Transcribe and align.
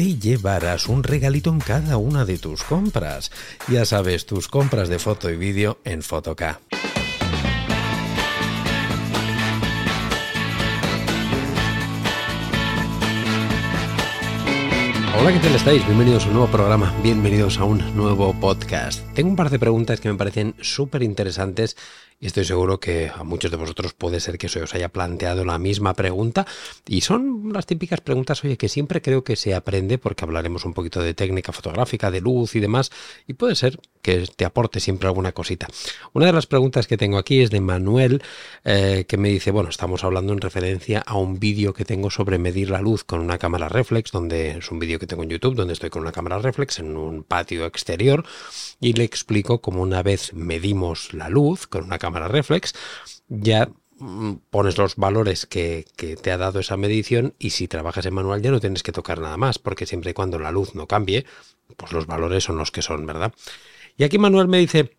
te 0.00 0.18
llevarás 0.18 0.88
un 0.88 1.02
regalito 1.02 1.50
en 1.50 1.58
cada 1.58 1.98
una 1.98 2.24
de 2.24 2.38
tus 2.38 2.62
compras. 2.62 3.30
Ya 3.68 3.84
sabes, 3.84 4.24
tus 4.24 4.48
compras 4.48 4.88
de 4.88 4.98
foto 4.98 5.28
y 5.28 5.36
vídeo 5.36 5.76
en 5.84 6.00
Fotoca. 6.00 6.62
Hola, 15.20 15.34
¿qué 15.34 15.38
tal 15.40 15.54
estáis? 15.54 15.84
Bienvenidos 15.84 16.24
a 16.24 16.28
un 16.28 16.32
nuevo 16.32 16.50
programa, 16.50 16.94
bienvenidos 17.02 17.58
a 17.58 17.64
un 17.64 17.94
nuevo 17.94 18.32
podcast. 18.40 19.04
Tengo 19.12 19.28
un 19.28 19.36
par 19.36 19.50
de 19.50 19.58
preguntas 19.58 20.00
que 20.00 20.08
me 20.08 20.16
parecen 20.16 20.54
súper 20.62 21.02
interesantes 21.02 21.76
y 22.20 22.26
estoy 22.26 22.44
seguro 22.44 22.78
que 22.78 23.08
a 23.08 23.24
muchos 23.24 23.50
de 23.50 23.56
vosotros 23.56 23.94
puede 23.94 24.20
ser 24.20 24.36
que 24.36 24.50
se 24.50 24.62
os 24.62 24.74
haya 24.74 24.90
planteado 24.90 25.42
la 25.44 25.58
misma 25.58 25.94
pregunta 25.94 26.46
y 26.86 27.00
son 27.00 27.50
las 27.52 27.64
típicas 27.64 28.02
preguntas, 28.02 28.44
oye, 28.44 28.58
que 28.58 28.68
siempre 28.68 29.00
creo 29.00 29.24
que 29.24 29.36
se 29.36 29.54
aprende 29.54 29.96
porque 29.96 30.24
hablaremos 30.24 30.66
un 30.66 30.74
poquito 30.74 31.02
de 31.02 31.14
técnica 31.14 31.52
fotográfica, 31.52 32.10
de 32.10 32.20
luz 32.20 32.54
y 32.54 32.60
demás 32.60 32.90
y 33.26 33.32
puede 33.32 33.54
ser 33.54 33.80
que 34.02 34.26
te 34.36 34.44
aporte 34.44 34.80
siempre 34.80 35.08
alguna 35.08 35.32
cosita. 35.32 35.66
Una 36.12 36.26
de 36.26 36.32
las 36.32 36.46
preguntas 36.46 36.86
que 36.86 36.96
tengo 36.98 37.16
aquí 37.16 37.40
es 37.40 37.50
de 37.50 37.60
Manuel 37.60 38.22
eh, 38.64 39.06
que 39.08 39.16
me 39.16 39.30
dice, 39.30 39.50
bueno, 39.50 39.70
estamos 39.70 40.04
hablando 40.04 40.32
en 40.34 40.40
referencia 40.40 41.02
a 41.06 41.16
un 41.16 41.38
vídeo 41.38 41.72
que 41.72 41.84
tengo 41.86 42.10
sobre 42.10 42.38
medir 42.38 42.70
la 42.70 42.82
luz 42.82 43.04
con 43.04 43.20
una 43.20 43.38
cámara 43.38 43.68
reflex, 43.68 44.12
donde 44.12 44.58
es 44.58 44.70
un 44.70 44.78
vídeo 44.78 44.98
que 44.98 45.06
tengo 45.06 45.22
en 45.22 45.30
YouTube, 45.30 45.54
donde 45.54 45.72
estoy 45.72 45.88
con 45.88 46.02
una 46.02 46.12
cámara 46.12 46.38
reflex 46.38 46.78
en 46.80 46.96
un 46.96 47.22
patio 47.22 47.64
exterior 47.64 48.24
y 48.78 48.92
le 48.92 49.04
explico 49.04 49.60
cómo 49.60 49.82
una 49.82 50.02
vez 50.02 50.34
medimos 50.34 51.14
la 51.14 51.28
luz 51.28 51.66
con 51.66 51.84
una 51.84 51.98
cámara 51.98 52.09
cámara 52.10 52.28
reflex, 52.28 52.74
ya 53.28 53.70
mm, 53.98 54.32
pones 54.50 54.76
los 54.78 54.96
valores 54.96 55.46
que, 55.46 55.84
te 55.96 56.30
ha 56.32 56.36
dado 56.36 56.60
esa 56.60 56.76
medición 56.76 57.34
y 57.38 57.50
si 57.50 57.68
trabajas 57.68 58.06
en 58.06 58.14
manual 58.14 58.42
ya 58.42 58.50
no 58.50 58.60
tienes 58.60 58.82
que 58.82 58.92
tocar 58.92 59.20
nada 59.20 59.36
más, 59.36 59.58
porque 59.58 59.86
siempre 59.86 60.10
y 60.10 60.14
cuando 60.14 60.38
la 60.38 60.50
luz 60.50 60.74
no 60.74 60.86
cambie, 60.86 61.24
pues 61.76 61.92
los 61.92 62.06
valores 62.06 62.44
son 62.44 62.58
los 62.58 62.70
que 62.70 62.82
son, 62.82 63.06
¿verdad? 63.06 63.32
Y 63.96 64.04
aquí 64.04 64.18
Manuel 64.18 64.48
me 64.48 64.58
dice, 64.58 64.96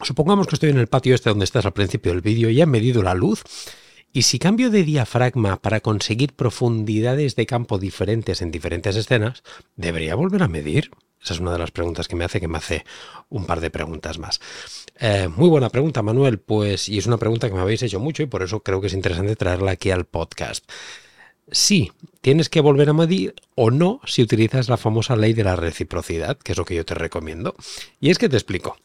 supongamos 0.00 0.46
que 0.46 0.56
estoy 0.56 0.70
en 0.70 0.78
el 0.78 0.86
patio 0.86 1.14
este 1.14 1.30
donde 1.30 1.44
estás 1.44 1.66
al 1.66 1.72
principio 1.72 2.12
del 2.12 2.22
vídeo 2.22 2.48
y 2.48 2.60
he 2.60 2.66
medido 2.66 3.02
la 3.02 3.14
luz, 3.14 3.42
y 4.12 4.22
si 4.22 4.38
cambio 4.38 4.70
de 4.70 4.84
diafragma 4.84 5.60
para 5.60 5.80
conseguir 5.80 6.32
profundidades 6.32 7.36
de 7.36 7.44
campo 7.44 7.78
diferentes 7.78 8.40
en 8.40 8.50
diferentes 8.50 8.96
escenas, 8.96 9.42
¿debería 9.76 10.14
volver 10.14 10.42
a 10.42 10.48
medir? 10.48 10.90
Esa 11.22 11.34
es 11.34 11.40
una 11.40 11.52
de 11.52 11.58
las 11.58 11.70
preguntas 11.70 12.08
que 12.08 12.16
me 12.16 12.24
hace, 12.24 12.40
que 12.40 12.48
me 12.48 12.58
hace 12.58 12.84
un 13.28 13.44
par 13.44 13.60
de 13.60 13.70
preguntas 13.70 14.18
más. 14.18 14.40
Eh, 14.98 15.28
muy 15.34 15.48
buena 15.48 15.68
pregunta, 15.68 16.02
Manuel, 16.02 16.38
pues, 16.38 16.88
y 16.88 16.98
es 16.98 17.06
una 17.06 17.18
pregunta 17.18 17.48
que 17.48 17.54
me 17.54 17.60
habéis 17.60 17.82
hecho 17.82 18.00
mucho 18.00 18.22
y 18.22 18.26
por 18.26 18.42
eso 18.42 18.60
creo 18.60 18.80
que 18.80 18.86
es 18.86 18.94
interesante 18.94 19.36
traerla 19.36 19.72
aquí 19.72 19.90
al 19.90 20.04
podcast. 20.04 20.64
Sí, 21.50 21.92
tienes 22.20 22.48
que 22.48 22.60
volver 22.60 22.90
a 22.90 22.92
medir 22.92 23.34
o 23.54 23.70
no 23.70 24.00
si 24.04 24.22
utilizas 24.22 24.68
la 24.68 24.76
famosa 24.76 25.16
ley 25.16 25.32
de 25.32 25.44
la 25.44 25.56
reciprocidad, 25.56 26.36
que 26.36 26.52
es 26.52 26.58
lo 26.58 26.64
que 26.64 26.74
yo 26.74 26.84
te 26.84 26.94
recomiendo. 26.94 27.54
Y 28.00 28.10
es 28.10 28.18
que 28.18 28.28
te 28.28 28.36
explico. 28.36 28.76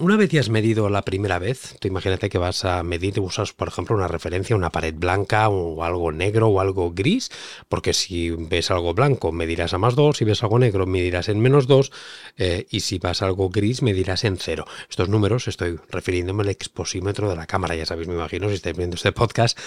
Una 0.00 0.16
vez 0.16 0.30
ya 0.30 0.40
has 0.40 0.48
medido 0.48 0.88
la 0.88 1.02
primera 1.02 1.38
vez, 1.38 1.76
tú 1.78 1.86
imagínate 1.86 2.30
que 2.30 2.38
vas 2.38 2.64
a 2.64 2.82
medir 2.82 3.20
usas, 3.20 3.52
por 3.52 3.68
ejemplo, 3.68 3.94
una 3.94 4.08
referencia, 4.08 4.56
una 4.56 4.70
pared 4.70 4.94
blanca 4.96 5.50
o 5.50 5.84
algo 5.84 6.10
negro 6.10 6.48
o 6.48 6.58
algo 6.58 6.92
gris, 6.92 7.30
porque 7.68 7.92
si 7.92 8.30
ves 8.30 8.70
algo 8.70 8.94
blanco 8.94 9.30
medirás 9.30 9.74
a 9.74 9.78
más 9.78 9.96
2, 9.96 10.16
si 10.16 10.24
ves 10.24 10.42
algo 10.42 10.58
negro 10.58 10.86
medirás 10.86 11.28
en 11.28 11.38
menos 11.38 11.66
2 11.66 11.92
eh, 12.38 12.66
y 12.70 12.80
si 12.80 12.98
vas 12.98 13.20
algo 13.20 13.50
gris 13.50 13.82
medirás 13.82 14.24
en 14.24 14.38
0. 14.38 14.64
Estos 14.88 15.10
números 15.10 15.48
estoy 15.48 15.78
refiriéndome 15.90 16.44
al 16.44 16.48
exposímetro 16.48 17.28
de 17.28 17.36
la 17.36 17.46
cámara, 17.46 17.76
ya 17.76 17.84
sabéis, 17.84 18.08
me 18.08 18.14
imagino, 18.14 18.48
si 18.48 18.54
estáis 18.54 18.78
viendo 18.78 18.96
este 18.96 19.12
podcast, 19.12 19.58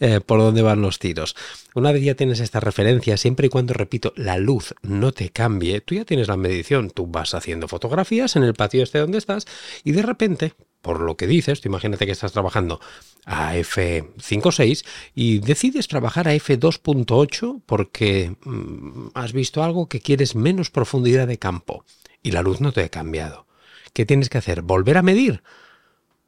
eh, 0.00 0.18
por 0.18 0.40
dónde 0.40 0.62
van 0.62 0.82
los 0.82 0.98
tiros. 0.98 1.36
Una 1.76 1.92
vez 1.92 2.02
ya 2.02 2.16
tienes 2.16 2.40
esta 2.40 2.58
referencia, 2.58 3.16
siempre 3.16 3.46
y 3.46 3.50
cuando, 3.50 3.72
repito, 3.72 4.12
la 4.16 4.36
luz 4.36 4.74
no 4.82 5.12
te 5.12 5.30
cambie, 5.30 5.80
tú 5.80 5.94
ya 5.94 6.04
tienes 6.04 6.26
la 6.26 6.36
medición, 6.36 6.90
tú 6.90 7.06
vas 7.06 7.34
haciendo 7.34 7.68
fotografías 7.68 8.34
en 8.34 8.42
el 8.42 8.54
patio 8.54 8.82
este 8.82 8.98
donde 8.98 9.18
estás, 9.18 9.46
y 9.84 9.92
de 9.92 10.02
repente, 10.02 10.54
por 10.82 11.00
lo 11.00 11.16
que 11.16 11.26
dices, 11.26 11.64
imagínate 11.64 12.06
que 12.06 12.12
estás 12.12 12.32
trabajando 12.32 12.80
a 13.24 13.56
F5.6 13.56 14.84
y 15.14 15.40
decides 15.40 15.88
trabajar 15.88 16.28
a 16.28 16.34
F2.8 16.34 17.62
porque 17.66 18.36
mm, 18.44 19.08
has 19.14 19.32
visto 19.32 19.62
algo 19.62 19.88
que 19.88 20.00
quieres 20.00 20.34
menos 20.36 20.70
profundidad 20.70 21.26
de 21.26 21.38
campo 21.38 21.84
y 22.22 22.30
la 22.30 22.42
luz 22.42 22.60
no 22.60 22.72
te 22.72 22.82
ha 22.82 22.88
cambiado. 22.88 23.46
¿Qué 23.92 24.06
tienes 24.06 24.28
que 24.28 24.38
hacer? 24.38 24.62
¿Volver 24.62 24.96
a 24.96 25.02
medir? 25.02 25.42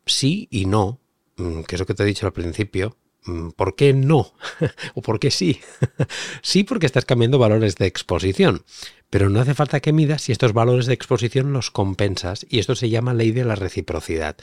Sí 0.06 0.48
y 0.50 0.64
no, 0.66 1.00
mm, 1.36 1.62
que 1.62 1.76
es 1.76 1.80
lo 1.80 1.86
que 1.86 1.94
te 1.94 2.02
he 2.02 2.06
dicho 2.06 2.26
al 2.26 2.32
principio. 2.32 2.96
Mm, 3.26 3.50
¿Por 3.50 3.76
qué 3.76 3.92
no? 3.92 4.32
¿O 4.94 5.02
por 5.02 5.20
qué 5.20 5.30
sí? 5.30 5.60
sí 6.42 6.64
porque 6.64 6.86
estás 6.86 7.04
cambiando 7.04 7.38
valores 7.38 7.76
de 7.76 7.86
exposición. 7.86 8.64
Pero 9.10 9.30
no 9.30 9.40
hace 9.40 9.54
falta 9.54 9.80
que 9.80 9.92
midas 9.92 10.22
si 10.22 10.32
estos 10.32 10.52
valores 10.52 10.86
de 10.86 10.94
exposición 10.94 11.52
los 11.52 11.70
compensas 11.70 12.46
y 12.48 12.58
esto 12.58 12.74
se 12.74 12.90
llama 12.90 13.14
ley 13.14 13.30
de 13.32 13.44
la 13.44 13.54
reciprocidad. 13.54 14.36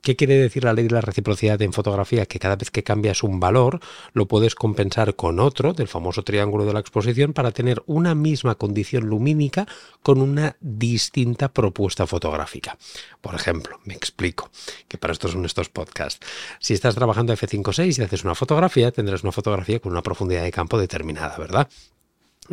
¿Qué 0.00 0.16
quiere 0.16 0.34
decir 0.34 0.64
la 0.64 0.72
ley 0.72 0.88
de 0.88 0.94
la 0.94 1.00
reciprocidad 1.00 1.62
en 1.62 1.72
fotografía? 1.72 2.26
Que 2.26 2.40
cada 2.40 2.56
vez 2.56 2.70
que 2.70 2.82
cambias 2.82 3.22
un 3.22 3.38
valor 3.38 3.80
lo 4.12 4.26
puedes 4.26 4.56
compensar 4.56 5.14
con 5.14 5.38
otro 5.38 5.72
del 5.72 5.86
famoso 5.86 6.24
triángulo 6.24 6.64
de 6.64 6.72
la 6.72 6.80
exposición 6.80 7.32
para 7.32 7.52
tener 7.52 7.82
una 7.86 8.16
misma 8.16 8.56
condición 8.56 9.06
lumínica 9.06 9.66
con 10.02 10.20
una 10.20 10.56
distinta 10.60 11.52
propuesta 11.52 12.06
fotográfica. 12.06 12.76
Por 13.20 13.36
ejemplo, 13.36 13.80
me 13.84 13.94
explico, 13.94 14.50
que 14.88 14.98
para 14.98 15.12
esto 15.12 15.28
son 15.28 15.44
estos 15.44 15.68
podcasts. 15.68 16.24
Si 16.58 16.74
estás 16.74 16.96
trabajando 16.96 17.32
F5.6 17.32 17.98
y 17.98 18.02
haces 18.02 18.24
una 18.24 18.34
fotografía, 18.34 18.90
tendrás 18.90 19.22
una 19.22 19.32
fotografía 19.32 19.78
con 19.78 19.92
una 19.92 20.02
profundidad 20.02 20.42
de 20.42 20.50
campo 20.50 20.78
determinada, 20.78 21.36
¿verdad? 21.38 21.68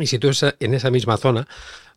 Y 0.00 0.06
si 0.06 0.18
tú 0.18 0.30
en 0.60 0.74
esa 0.74 0.90
misma 0.90 1.16
zona 1.16 1.46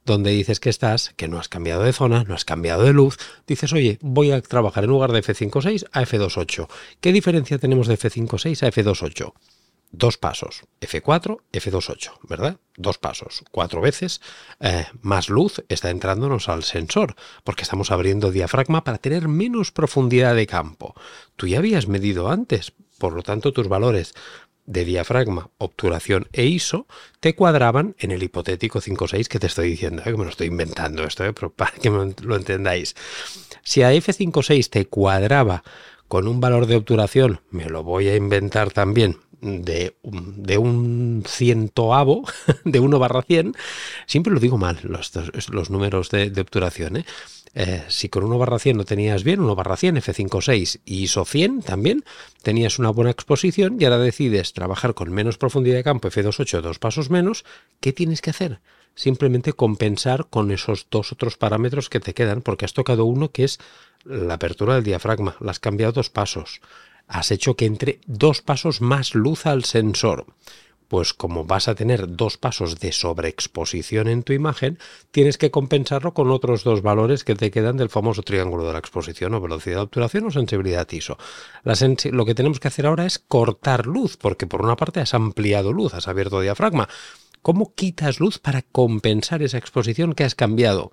donde 0.05 0.31
dices 0.31 0.59
que 0.59 0.69
estás, 0.69 1.13
que 1.15 1.27
no 1.27 1.39
has 1.39 1.47
cambiado 1.47 1.83
de 1.83 1.93
zona, 1.93 2.23
no 2.25 2.35
has 2.35 2.45
cambiado 2.45 2.83
de 2.83 2.93
luz, 2.93 3.17
dices, 3.47 3.71
oye, 3.73 3.99
voy 4.01 4.31
a 4.31 4.41
trabajar 4.41 4.83
en 4.83 4.89
lugar 4.89 5.11
de 5.11 5.23
F5.6 5.23 5.85
a 5.91 6.01
F2.8. 6.01 6.67
¿Qué 6.99 7.13
diferencia 7.13 7.57
tenemos 7.57 7.87
de 7.87 7.97
F5.6 7.97 8.63
a 8.63 8.71
F2.8? 8.71 9.33
Dos 9.95 10.17
pasos, 10.17 10.63
F4, 10.81 11.41
F2.8, 11.53 12.13
¿verdad? 12.27 12.57
Dos 12.75 12.97
pasos, 12.97 13.43
cuatro 13.51 13.79
veces, 13.79 14.21
eh, 14.59 14.87
más 15.01 15.29
luz 15.29 15.63
está 15.69 15.91
entrándonos 15.91 16.49
al 16.49 16.63
sensor, 16.63 17.15
porque 17.43 17.61
estamos 17.61 17.91
abriendo 17.91 18.31
diafragma 18.31 18.83
para 18.83 18.97
tener 18.97 19.27
menos 19.27 19.71
profundidad 19.71 20.35
de 20.35 20.47
campo. 20.47 20.95
Tú 21.35 21.47
ya 21.47 21.59
habías 21.59 21.87
medido 21.87 22.29
antes, 22.29 22.73
por 22.97 23.13
lo 23.13 23.21
tanto 23.21 23.53
tus 23.53 23.67
valores 23.67 24.15
de 24.65 24.85
diafragma, 24.85 25.49
obturación 25.57 26.27
e 26.31 26.45
ISO 26.45 26.87
te 27.19 27.35
cuadraban 27.35 27.95
en 27.99 28.11
el 28.11 28.23
hipotético 28.23 28.79
5.6 28.79 29.27
que 29.27 29.39
te 29.39 29.47
estoy 29.47 29.69
diciendo, 29.69 30.03
¿eh? 30.05 30.11
me 30.11 30.23
lo 30.23 30.29
estoy 30.29 30.47
inventando 30.47 31.03
esto, 31.03 31.25
¿eh? 31.25 31.33
pero 31.33 31.51
para 31.51 31.71
que 31.71 31.89
lo 31.89 32.35
entendáis. 32.35 32.95
Si 33.63 33.81
a 33.81 33.93
F5.6 33.93 34.69
te 34.69 34.85
cuadraba 34.85 35.63
con 36.07 36.27
un 36.27 36.39
valor 36.39 36.67
de 36.67 36.75
obturación, 36.75 37.41
me 37.49 37.65
lo 37.65 37.83
voy 37.83 38.07
a 38.09 38.15
inventar 38.15 38.71
también, 38.71 39.17
de, 39.43 39.95
de 40.03 40.57
un 40.57 41.23
cientoavo, 41.27 42.23
de 42.63 42.79
1 42.79 42.99
barra 42.99 43.21
100, 43.21 43.55
siempre 44.07 44.33
lo 44.33 44.39
digo 44.39 44.57
mal, 44.57 44.79
los, 44.83 45.11
los 45.49 45.69
números 45.69 46.09
de, 46.09 46.31
obturación, 46.39 46.97
¿eh? 46.97 47.05
Eh, 47.55 47.83
si 47.87 48.09
con 48.09 48.23
1 48.23 48.39
barra 48.39 48.57
100 48.57 48.77
no 48.77 48.83
tenías 48.83 49.23
bien, 49.23 49.39
1 49.39 49.55
barra 49.55 49.77
100, 49.77 49.97
F5.6 49.97 50.79
y 50.85 51.03
ISO 51.03 51.23
100 51.23 51.61
también, 51.61 52.03
tenías 52.41 52.79
una 52.79 52.89
buena 52.89 53.11
exposición 53.11 53.77
y 53.79 53.85
ahora 53.85 53.99
decides 53.99 54.53
trabajar 54.53 54.95
con 54.95 55.11
menos 55.11 55.37
profundidad 55.37 55.75
de 55.75 55.83
campo, 55.83 56.09
F2.8, 56.09 56.61
dos 56.61 56.79
pasos 56.79 57.11
menos, 57.11 57.45
¿qué 57.79 57.93
tienes 57.93 58.21
que 58.21 58.31
hacer? 58.31 58.59
simplemente 58.95 59.53
compensar 59.53 60.27
con 60.29 60.51
esos 60.51 60.85
dos 60.91 61.11
otros 61.11 61.35
parámetros 61.35 61.89
que 61.89 61.99
te 61.99 62.13
quedan, 62.13 62.43
porque 62.43 62.65
has 62.65 62.73
tocado 62.73 63.05
uno 63.05 63.31
que 63.31 63.43
es 63.43 63.59
la 64.05 64.35
apertura 64.35 64.75
del 64.75 64.83
diafragma, 64.83 65.35
la 65.39 65.51
has 65.51 65.59
cambiado 65.59 65.93
dos 65.93 66.11
pasos, 66.11 66.61
has 67.07 67.31
hecho 67.31 67.55
que 67.55 67.65
entre 67.65 67.99
dos 68.05 68.41
pasos 68.41 68.81
más 68.81 69.15
luz 69.15 69.45
al 69.45 69.63
sensor 69.63 70.25
pues 70.93 71.15
como 71.15 71.43
vas 71.43 71.67
a 71.67 71.73
tener 71.73 72.15
dos 72.15 72.37
pasos 72.37 72.79
de 72.79 72.91
sobreexposición 72.91 74.07
en 74.07 74.21
tu 74.21 74.31
imagen, 74.31 74.77
tienes 75.09 75.39
que 75.39 75.49
compensarlo 75.49 76.13
con 76.13 76.29
otros 76.29 76.63
dos 76.63 76.83
valores 76.83 77.23
que 77.23 77.33
te 77.33 77.49
quedan 77.49 77.77
del 77.77 77.89
famoso 77.89 78.21
triángulo 78.21 78.63
de 78.63 78.73
la 78.73 78.77
exposición 78.77 79.33
o 79.33 79.41
velocidad 79.41 79.77
de 79.77 79.81
obturación 79.81 80.27
o 80.27 80.29
sensibilidad 80.29 80.87
ISO. 80.91 81.17
lo 82.11 82.25
que 82.25 82.35
tenemos 82.35 82.59
que 82.59 82.67
hacer 82.67 82.85
ahora 82.85 83.07
es 83.07 83.17
cortar 83.17 83.87
luz, 83.87 84.17
porque 84.17 84.45
por 84.45 84.61
una 84.61 84.75
parte 84.75 84.99
has 84.99 85.15
ampliado 85.15 85.73
luz, 85.73 85.95
has 85.95 86.07
abierto 86.07 86.41
diafragma. 86.41 86.87
¿Cómo 87.41 87.73
quitas 87.73 88.19
luz 88.19 88.37
para 88.37 88.61
compensar 88.61 89.41
esa 89.41 89.57
exposición 89.57 90.13
que 90.13 90.25
has 90.25 90.35
cambiado? 90.35 90.91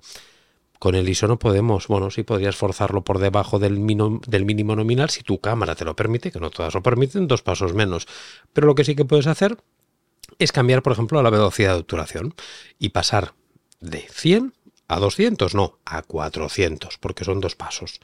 Con 0.81 0.95
el 0.95 1.07
ISO 1.07 1.27
no 1.27 1.37
podemos, 1.37 1.87
bueno, 1.87 2.09
sí 2.09 2.23
podrías 2.23 2.55
forzarlo 2.55 3.03
por 3.03 3.19
debajo 3.19 3.59
del, 3.59 3.77
mínimo 3.77 4.75
nominal 4.75 5.11
si 5.11 5.21
tu 5.21 5.39
cámara 5.39 5.75
te 5.75 5.85
lo 5.85 5.95
permite, 5.95 6.31
que 6.31 6.39
no 6.39 6.49
todas 6.49 6.73
lo 6.73 6.81
permiten, 6.81 7.27
dos 7.27 7.43
pasos 7.43 7.75
menos. 7.75 8.07
Pero 8.51 8.65
lo 8.65 8.73
que 8.73 8.83
sí 8.83 8.95
que 8.95 9.05
puedes 9.05 9.27
hacer 9.27 9.57
es 10.39 10.51
cambiar, 10.51 10.81
por 10.81 10.93
ejemplo, 10.93 11.21
la 11.21 11.29
velocidad 11.29 11.75
de 11.75 11.81
obturación 11.81 12.33
y 12.79 12.89
pasar 12.89 13.35
de 13.79 14.07
100 14.09 14.55
a 14.87 14.97
200, 14.97 15.53
no, 15.53 15.77
a 15.85 16.01
400, 16.01 16.97
porque 16.97 17.25
son 17.25 17.41
dos 17.41 17.55
pasos. 17.55 18.01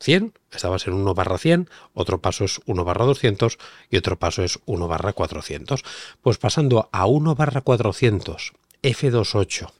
100, 0.00 0.32
estabas 0.52 0.86
en 0.86 0.94
1 0.94 1.12
barra 1.12 1.36
100, 1.36 1.68
otro 1.92 2.22
paso 2.22 2.44
es 2.44 2.62
1 2.64 2.82
barra 2.82 3.04
200 3.04 3.58
y 3.90 3.98
otro 3.98 4.18
paso 4.18 4.42
es 4.42 4.58
1 4.64 4.88
barra 4.88 5.12
400. 5.12 5.82
Pues 6.22 6.38
pasando 6.38 6.88
a 6.92 7.04
1 7.04 7.34
barra 7.34 7.60
400, 7.60 8.54
F28, 8.82 9.70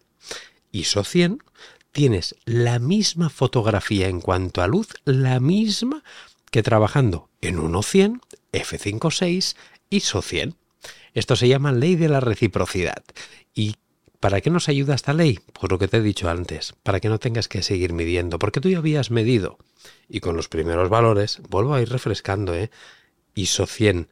ISO 0.73 1.03
100, 1.03 1.43
tienes 1.93 2.37
la 2.45 2.79
misma 2.79 3.31
fotografía 3.31 4.09
en 4.09 4.21
cuanto 4.21 4.63
a 4.63 4.67
luz, 4.67 4.89
la 5.05 5.41
misma 5.41 6.03
que 6.51 6.63
trabajando 6.63 7.29
en 7.41 7.59
1.100, 7.59 8.21
F56, 8.53 9.57
ISO 9.91 10.23
100. 10.23 10.57
Esto 11.15 11.37
se 11.37 11.49
llama 11.49 11.73
ley 11.73 11.97
de 11.97 12.09
la 12.09 12.21
reciprocidad. 12.21 13.03
¿Y 13.55 13.77
para 14.21 14.41
qué 14.41 14.51
nos 14.51 14.69
ayuda 14.69 14.95
esta 14.95 15.13
ley? 15.13 15.41
Pues 15.53 15.71
lo 15.71 15.79
que 15.79 15.89
te 15.89 15.97
he 15.97 16.03
dicho 16.03 16.29
antes, 16.29 16.75
para 16.83 17.01
que 17.01 17.09
no 17.09 17.19
tengas 17.19 17.49
que 17.49 17.63
seguir 17.63 17.93
midiendo, 17.93 18.39
porque 18.39 18.61
tú 18.61 18.69
ya 18.69 18.79
habías 18.79 19.11
medido. 19.11 19.59
Y 20.09 20.21
con 20.21 20.37
los 20.37 20.49
primeros 20.49 20.89
valores, 20.89 21.41
vuelvo 21.49 21.75
a 21.75 21.83
ir 21.83 21.89
refrescando, 21.89 22.55
¿eh? 22.55 22.71
ISO 23.35 23.67
100 23.67 24.09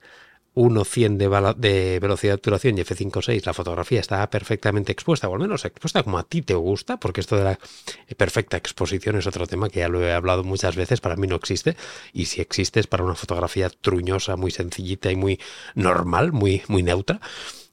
1.100 0.59 1.17
de, 1.17 1.55
de 1.57 1.99
velocidad 2.01 2.33
de 2.33 2.37
obturación 2.37 2.79
y 2.79 2.83
F5.6, 2.83 3.47
la 3.47 3.55
fotografía 3.55 4.01
está 4.01 4.29
perfectamente 4.29 4.93
expuesta, 4.93 5.29
o 5.29 5.35
al 5.35 5.41
menos 5.41 5.65
expuesta 5.65 6.03
como 6.03 6.19
a 6.19 6.25
ti 6.25 6.43
te 6.43 6.55
gusta, 6.55 6.99
porque 6.99 7.21
esto 7.21 7.37
de 7.37 7.45
la 7.45 7.59
perfecta 8.17 8.57
exposición 8.57 9.17
es 9.17 9.27
otro 9.27 9.47
tema 9.47 9.69
que 9.69 9.81
ya 9.81 9.89
lo 9.89 10.03
he 10.03 10.13
hablado 10.13 10.45
muchas 10.45 10.77
veces, 10.77 11.01
para 11.01 11.17
mí 11.17 11.27
no 11.27 11.37
existe, 11.37 11.77
y 12.13 12.27
si 12.27 12.41
existe 12.41 12.81
es 12.81 12.87
para 12.87 13.05
una 13.05 13.15
fotografía 13.15 13.71
truñosa, 13.71 14.37
muy 14.37 14.51
sencillita 14.51 15.11
y 15.11 15.17
muy 15.17 15.41
normal, 15.75 16.33
muy, 16.33 16.63
muy 16.69 16.83
neutra. 16.83 17.21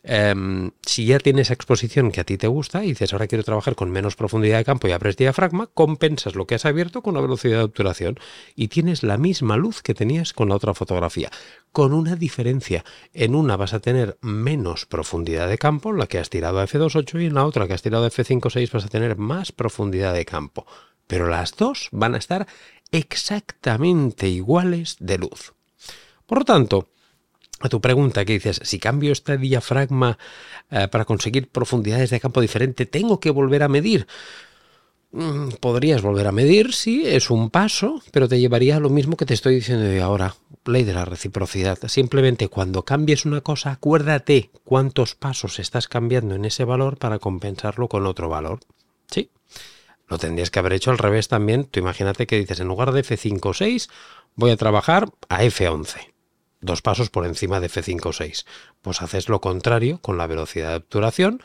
Em, 0.07 0.69
si 0.86 1.07
ya 1.07 1.18
tienes 1.18 1.50
exposición 1.50 2.12
que 2.12 2.22
a 2.22 2.24
ti 2.24 2.38
te 2.38 2.46
gusta 2.46 2.84
y 2.84 2.90
dices 2.90 3.12
ahora 3.12 3.25
quiero 3.25 3.44
trabajar 3.44 3.74
con 3.74 3.90
menos 3.90 4.16
profundidad 4.16 4.60
de 4.60 4.63
campo 4.63 4.88
y 4.88 4.92
abres 4.92 5.18
diafragma, 5.18 5.66
compensas 5.74 6.36
lo 6.36 6.46
que 6.46 6.54
has 6.54 6.66
abierto 6.66 7.02
con 7.02 7.16
la 7.16 7.22
velocidad 7.22 7.57
de 7.57 7.63
obturación 7.63 8.19
y 8.56 8.68
tienes 8.68 9.02
la 9.02 9.18
misma 9.18 9.57
luz 9.57 9.81
que 9.81 9.96
tenías 9.96 10.31
con 10.31 10.50
la 10.50 10.56
otra 10.56 10.75
fotografía, 10.75 11.31
con 11.72 11.92
una 11.92 12.16
diferencia. 12.16 12.86
En 13.13 13.34
una 13.34 13.57
vas 13.57 13.74
a 13.74 13.80
tener 13.80 14.19
menos 14.22 14.86
profundidad 14.86 15.50
de 15.50 15.57
campo, 15.57 15.92
la 15.92 16.06
que 16.06 16.19
has 16.19 16.30
tirado 16.30 16.60
a 16.60 16.68
F2.8 16.68 17.24
y 17.24 17.25
en 17.25 17.34
la 17.34 17.46
otra 17.46 17.68
que 17.68 17.74
has 17.74 17.81
tirado 17.81 18.06
a 18.06 18.12
F5.6 18.12 18.72
vas 18.72 18.86
a 18.86 18.90
tener 18.90 19.18
más 19.18 19.51
profundidad 19.51 20.13
de 20.13 20.25
campo. 20.25 20.68
Pero 21.08 21.28
las 21.28 21.56
dos 21.56 21.90
van 21.92 22.13
a 22.13 22.19
estar 22.19 22.46
exactamente 22.92 24.28
iguales 24.28 24.98
de 25.00 25.18
luz. 25.18 25.54
Por 26.28 26.40
lo 26.40 26.46
tanto, 26.46 26.90
a 27.62 27.69
tu 27.69 27.80
pregunta 27.81 28.25
que 28.25 28.34
dices, 28.34 28.60
si 28.63 28.80
cambio 28.80 29.12
este 29.12 29.38
diafragma 29.38 30.18
eh, 30.69 30.88
para 30.90 31.06
conseguir 31.06 31.48
profundidades 31.48 32.10
de 32.10 32.19
campo 32.19 32.42
diferente, 32.42 32.86
¿tengo 32.86 33.19
que 33.19 33.31
volver 33.31 33.63
a 33.63 33.69
medir? 33.69 34.07
Mm, 35.12 35.52
podrías 35.62 36.02
volver 36.02 36.28
a 36.28 36.34
medir, 36.34 36.74
sí, 36.74 37.04
es 37.06 37.30
un 37.30 37.50
paso, 37.50 38.02
pero 38.12 38.28
te 38.28 38.40
llevaría 38.40 38.75
a 38.75 38.80
lo 38.81 38.90
mismo 38.90 39.16
que 39.16 39.25
te 39.25 39.34
estoy 39.34 39.56
diciendo 39.56 39.86
de 39.86 40.02
ahora, 40.02 40.36
ley 40.66 40.84
de 40.84 40.94
la 40.94 41.06
reciprocidad. 41.06 41.78
Simplemente 41.88 42.50
cuando 42.50 42.84
cambies 42.84 43.25
una 43.25 43.40
cosa, 43.40 43.72
acuérdate 43.72 44.50
cuántos 44.66 45.16
pasos 45.16 45.60
estás 45.60 45.88
cambiando 45.88 46.36
en 46.36 46.44
ese 46.44 46.66
valor 46.66 46.98
para 46.98 47.19
compensarlo 47.19 47.88
con 47.88 48.06
otro 48.06 48.28
valor. 48.28 48.60
Sí, 49.10 49.30
lo 50.10 50.18
tendrías 50.18 50.51
que 50.51 50.60
haber 50.60 50.74
hecho 50.74 50.92
al 50.92 50.98
revés 50.98 51.30
también. 51.30 51.63
Tú 51.63 51.80
imagínate 51.80 52.28
que 52.28 52.38
dices, 52.38 52.60
en 52.60 52.68
lugar 52.68 52.92
de 52.92 53.01
F5 53.01 53.40
o 53.46 53.54
6, 53.54 53.90
voy 54.36 54.51
a 54.51 54.58
trabajar 54.58 55.10
a 55.30 55.44
F11 55.44 56.14
dos 56.65 56.81
pasos 56.81 57.09
por 57.09 57.25
encima 57.25 57.59
de 57.59 57.69
F5 57.69 58.07
o 58.07 58.13
6. 58.13 58.45
Pues 58.81 59.01
haces 59.01 59.29
lo 59.29 59.41
contrario 59.41 60.00
con 60.01 60.17
la 60.17 60.27
velocidad 60.27 60.71
de 60.71 60.77
obturación, 60.77 61.41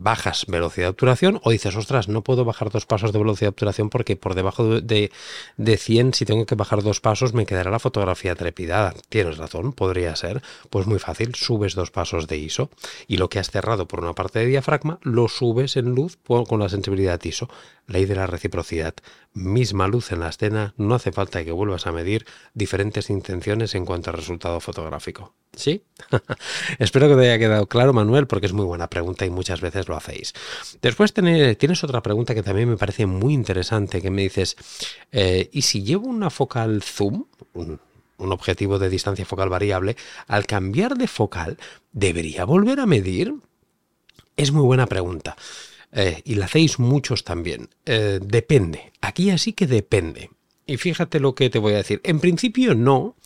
bajas 0.00 0.46
velocidad 0.48 0.86
de 0.86 0.90
obturación 0.90 1.40
o 1.44 1.50
dices, 1.50 1.76
ostras, 1.76 2.08
no 2.08 2.22
puedo 2.22 2.44
bajar 2.44 2.70
dos 2.70 2.86
pasos 2.86 3.12
de 3.12 3.18
velocidad 3.18 3.46
de 3.46 3.50
obturación 3.50 3.90
porque 3.90 4.16
por 4.16 4.34
debajo 4.34 4.80
de, 4.80 5.12
de 5.56 5.76
100, 5.76 6.14
si 6.14 6.24
tengo 6.24 6.46
que 6.46 6.54
bajar 6.54 6.82
dos 6.82 7.00
pasos, 7.00 7.34
me 7.34 7.46
quedará 7.46 7.70
la 7.70 7.78
fotografía 7.78 8.34
trepidada. 8.34 8.94
Tienes 9.10 9.36
razón, 9.36 9.72
podría 9.72 10.16
ser. 10.16 10.42
Pues 10.70 10.86
muy 10.86 10.98
fácil, 10.98 11.34
subes 11.34 11.74
dos 11.74 11.90
pasos 11.90 12.26
de 12.26 12.38
ISO 12.38 12.70
y 13.06 13.18
lo 13.18 13.28
que 13.28 13.38
has 13.38 13.50
cerrado 13.50 13.86
por 13.86 14.00
una 14.00 14.14
parte 14.14 14.40
de 14.40 14.46
diafragma 14.46 14.98
lo 15.02 15.28
subes 15.28 15.76
en 15.76 15.94
luz 15.94 16.18
con 16.26 16.60
la 16.60 16.68
sensibilidad 16.68 17.22
ISO. 17.22 17.48
Ley 17.86 18.06
de 18.06 18.14
la 18.14 18.26
reciprocidad. 18.26 18.94
Misma 19.32 19.88
luz 19.88 20.12
en 20.12 20.20
la 20.20 20.28
escena, 20.28 20.74
no 20.76 20.94
hace 20.94 21.12
falta 21.12 21.44
que 21.44 21.52
vuelvas 21.52 21.86
a 21.86 21.92
medir 21.92 22.24
diferentes 22.54 23.10
intenciones 23.10 23.74
en 23.74 23.84
cuanto 23.84 24.10
al 24.10 24.16
resultado 24.16 24.60
fotográfico. 24.60 25.34
¿Sí? 25.52 25.84
Espero 26.78 27.08
que 27.08 27.16
te 27.16 27.22
haya 27.22 27.38
quedado 27.38 27.66
claro, 27.66 27.92
Manuel, 27.92 28.28
porque 28.28 28.46
es 28.46 28.52
muy 28.52 28.64
buena 28.64 28.88
pregunta 28.88 29.26
y 29.26 29.30
muchas 29.30 29.60
veces 29.60 29.86
lo 29.90 29.96
hacéis. 29.96 30.32
Después 30.80 31.12
tienes 31.12 31.84
otra 31.84 32.02
pregunta 32.02 32.34
que 32.34 32.42
también 32.42 32.70
me 32.70 32.78
parece 32.78 33.04
muy 33.04 33.34
interesante, 33.34 34.00
que 34.00 34.10
me 34.10 34.22
dices, 34.22 34.56
eh, 35.12 35.50
¿y 35.52 35.62
si 35.62 35.82
llevo 35.82 36.08
una 36.08 36.30
focal 36.30 36.82
zoom? 36.82 37.24
Un, 37.52 37.78
objetivo 38.18 38.78
de 38.78 38.90
distancia 38.90 39.24
focal 39.24 39.48
variable, 39.48 39.96
al 40.26 40.46
cambiar 40.46 40.96
de 40.98 41.06
focal, 41.06 41.56
¿debería 41.92 42.44
volver 42.44 42.78
a 42.80 42.86
medir? 42.86 43.34
Es 44.36 44.52
muy 44.52 44.62
buena 44.62 44.86
pregunta. 44.86 45.36
Eh, 45.92 46.20
y 46.24 46.34
la 46.34 46.44
hacéis 46.44 46.78
muchos 46.78 47.24
también. 47.24 47.70
Eh, 47.86 48.20
depende. 48.22 48.92
Aquí 49.00 49.30
así 49.30 49.54
que 49.54 49.66
depende. 49.66 50.30
Y 50.66 50.76
fíjate 50.76 51.18
lo 51.18 51.34
que 51.34 51.48
te 51.48 51.58
voy 51.58 51.72
a 51.72 51.78
decir. 51.78 52.02
En 52.04 52.20
principio 52.20 52.74
no, 52.74 53.16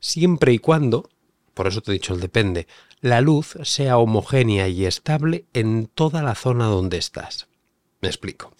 siempre 0.00 0.52
y 0.52 0.58
cuando 0.58 1.08
por 1.54 1.66
eso 1.66 1.80
te 1.80 1.90
he 1.90 1.94
dicho 1.94 2.14
el 2.14 2.20
depende, 2.20 2.66
la 3.00 3.20
luz 3.20 3.56
sea 3.62 3.98
homogénea 3.98 4.68
y 4.68 4.86
estable 4.86 5.44
en 5.52 5.86
toda 5.86 6.22
la 6.22 6.34
zona 6.34 6.66
donde 6.66 6.98
estás. 6.98 7.48
Me 8.00 8.08
explico. 8.08 8.52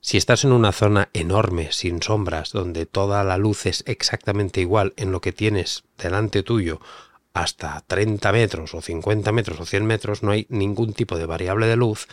Si 0.00 0.16
estás 0.16 0.44
en 0.44 0.52
una 0.52 0.72
zona 0.72 1.08
enorme, 1.14 1.72
sin 1.72 2.00
sombras, 2.00 2.52
donde 2.52 2.86
toda 2.86 3.24
la 3.24 3.38
luz 3.38 3.66
es 3.66 3.82
exactamente 3.86 4.60
igual 4.60 4.94
en 4.96 5.10
lo 5.10 5.20
que 5.20 5.32
tienes 5.32 5.84
delante 5.98 6.42
tuyo, 6.42 6.80
hasta 7.34 7.82
30 7.86 8.32
metros 8.32 8.72
o 8.72 8.80
50 8.80 9.30
metros 9.32 9.60
o 9.60 9.66
100 9.66 9.84
metros, 9.84 10.22
no 10.22 10.30
hay 10.30 10.46
ningún 10.48 10.94
tipo 10.94 11.18
de 11.18 11.26
variable 11.26 11.66
de 11.66 11.76
luz, 11.76 12.08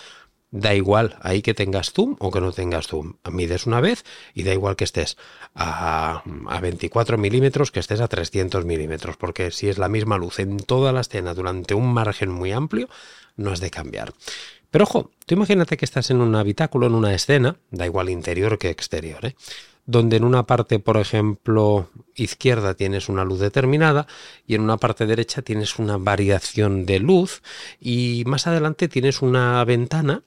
Da 0.54 0.76
igual 0.76 1.18
ahí 1.22 1.42
que 1.42 1.56
tengas 1.56 1.94
zoom 1.94 2.16
o 2.20 2.30
que 2.30 2.40
no 2.40 2.52
tengas 2.52 2.86
zoom. 2.86 3.16
Mides 3.32 3.66
una 3.66 3.82
vez 3.82 4.06
y 4.36 4.44
da 4.44 4.54
igual 4.54 4.76
que 4.76 4.84
estés 4.84 5.18
a, 5.56 6.22
a 6.48 6.60
24 6.62 7.18
milímetros 7.18 7.72
que 7.72 7.80
estés 7.80 8.00
a 8.02 8.08
300 8.08 8.64
milímetros, 8.64 9.18
porque 9.18 9.50
si 9.50 9.68
es 9.68 9.80
la 9.80 9.90
misma 9.90 10.20
luz 10.20 10.38
en 10.38 10.58
toda 10.58 10.92
la 10.92 11.02
escena 11.02 11.34
durante 11.34 11.74
un 11.74 11.92
margen 11.92 12.30
muy 12.30 12.52
amplio, 12.52 12.88
no 13.36 13.50
has 13.50 13.62
de 13.62 13.72
cambiar. 13.72 14.14
Pero 14.70 14.84
ojo, 14.84 15.10
tú 15.26 15.34
imagínate 15.34 15.76
que 15.76 15.86
estás 15.86 16.12
en 16.12 16.22
un 16.22 16.36
habitáculo, 16.36 16.86
en 16.86 16.94
una 16.94 17.16
escena, 17.16 17.56
da 17.72 17.88
igual 17.88 18.12
interior 18.12 18.60
que 18.60 18.70
exterior, 18.70 19.26
¿eh? 19.26 19.36
donde 19.88 20.18
en 20.18 20.24
una 20.24 20.46
parte, 20.46 20.78
por 20.78 20.98
ejemplo, 20.98 21.90
izquierda 22.14 22.76
tienes 22.76 23.10
una 23.10 23.26
luz 23.26 23.40
determinada 23.40 24.06
y 24.46 24.54
en 24.54 24.62
una 24.62 24.78
parte 24.78 25.08
derecha 25.08 25.42
tienes 25.42 25.80
una 25.80 25.98
variación 25.98 26.86
de 26.86 27.00
luz 27.00 27.42
y 27.80 28.24
más 28.28 28.46
adelante 28.46 28.88
tienes 28.88 29.24
una 29.24 29.64
ventana 29.66 30.22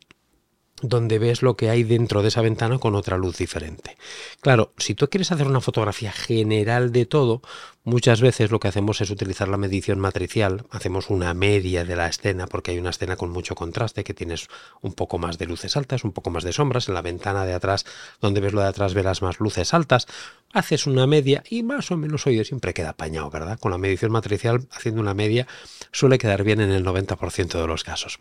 donde 0.83 1.19
ves 1.19 1.43
lo 1.43 1.57
que 1.57 1.71
hay 1.71 1.83
dentro 1.83 2.23
de 2.23 2.29
esa 2.29 2.43
ventana 2.43 2.79
con 2.79 2.95
otra 2.95 3.17
luz 3.17 3.39
diferente. 3.39 3.97
Claro, 4.41 4.73
si 4.77 4.95
tú 4.95 5.09
quieres 5.09 5.33
hacer 5.33 5.47
una 5.47 5.61
fotografía 5.61 6.13
general 6.13 6.93
de 6.93 7.07
todo, 7.07 7.43
muchas 7.87 8.21
veces 8.21 8.51
lo 8.51 8.59
que 8.59 8.69
hacemos 8.69 9.01
es 9.01 9.11
utilizar 9.11 9.49
la 9.49 9.57
medición 9.57 10.01
matricial, 10.01 10.67
hacemos 10.71 11.09
una 11.09 11.33
media 11.35 11.85
de 11.85 11.95
la 11.95 12.09
escena, 12.09 12.49
porque 12.49 12.73
hay 12.73 12.79
una 12.79 12.91
escena 12.91 13.17
con 13.17 13.31
mucho 13.31 13.55
contraste, 13.55 14.03
que 14.03 14.13
tienes 14.13 14.49
un 14.83 14.93
poco 14.93 15.19
más 15.19 15.39
de 15.39 15.47
luces 15.47 15.77
altas, 15.77 16.03
un 16.03 16.11
poco 16.11 16.31
más 16.31 16.43
de 16.43 16.53
sombras, 16.53 16.89
en 16.89 16.95
la 16.95 17.03
ventana 17.03 17.47
de 17.47 17.55
atrás, 17.55 17.87
donde 18.21 18.41
ves 18.41 18.53
lo 18.53 18.61
de 18.61 18.67
atrás 18.67 18.93
verás 18.93 19.23
más 19.23 19.39
luces 19.39 19.73
altas, 19.73 20.09
haces 20.53 20.87
una 20.87 21.07
media 21.07 21.45
y 21.49 21.63
más 21.63 21.91
o 21.93 21.97
menos 21.97 22.27
oye, 22.27 22.45
siempre 22.45 22.75
queda 22.75 22.91
apañado, 22.91 23.31
¿verdad? 23.31 23.59
Con 23.59 23.71
la 23.71 23.79
medición 23.79 24.11
matricial, 24.11 24.67
haciendo 24.73 25.01
una 25.01 25.15
media, 25.15 25.47
suele 25.93 26.19
quedar 26.19 26.43
bien 26.43 26.61
en 26.61 26.73
el 26.73 26.85
90% 26.85 27.61
de 27.61 27.67
los 27.69 27.85
casos. 27.85 28.19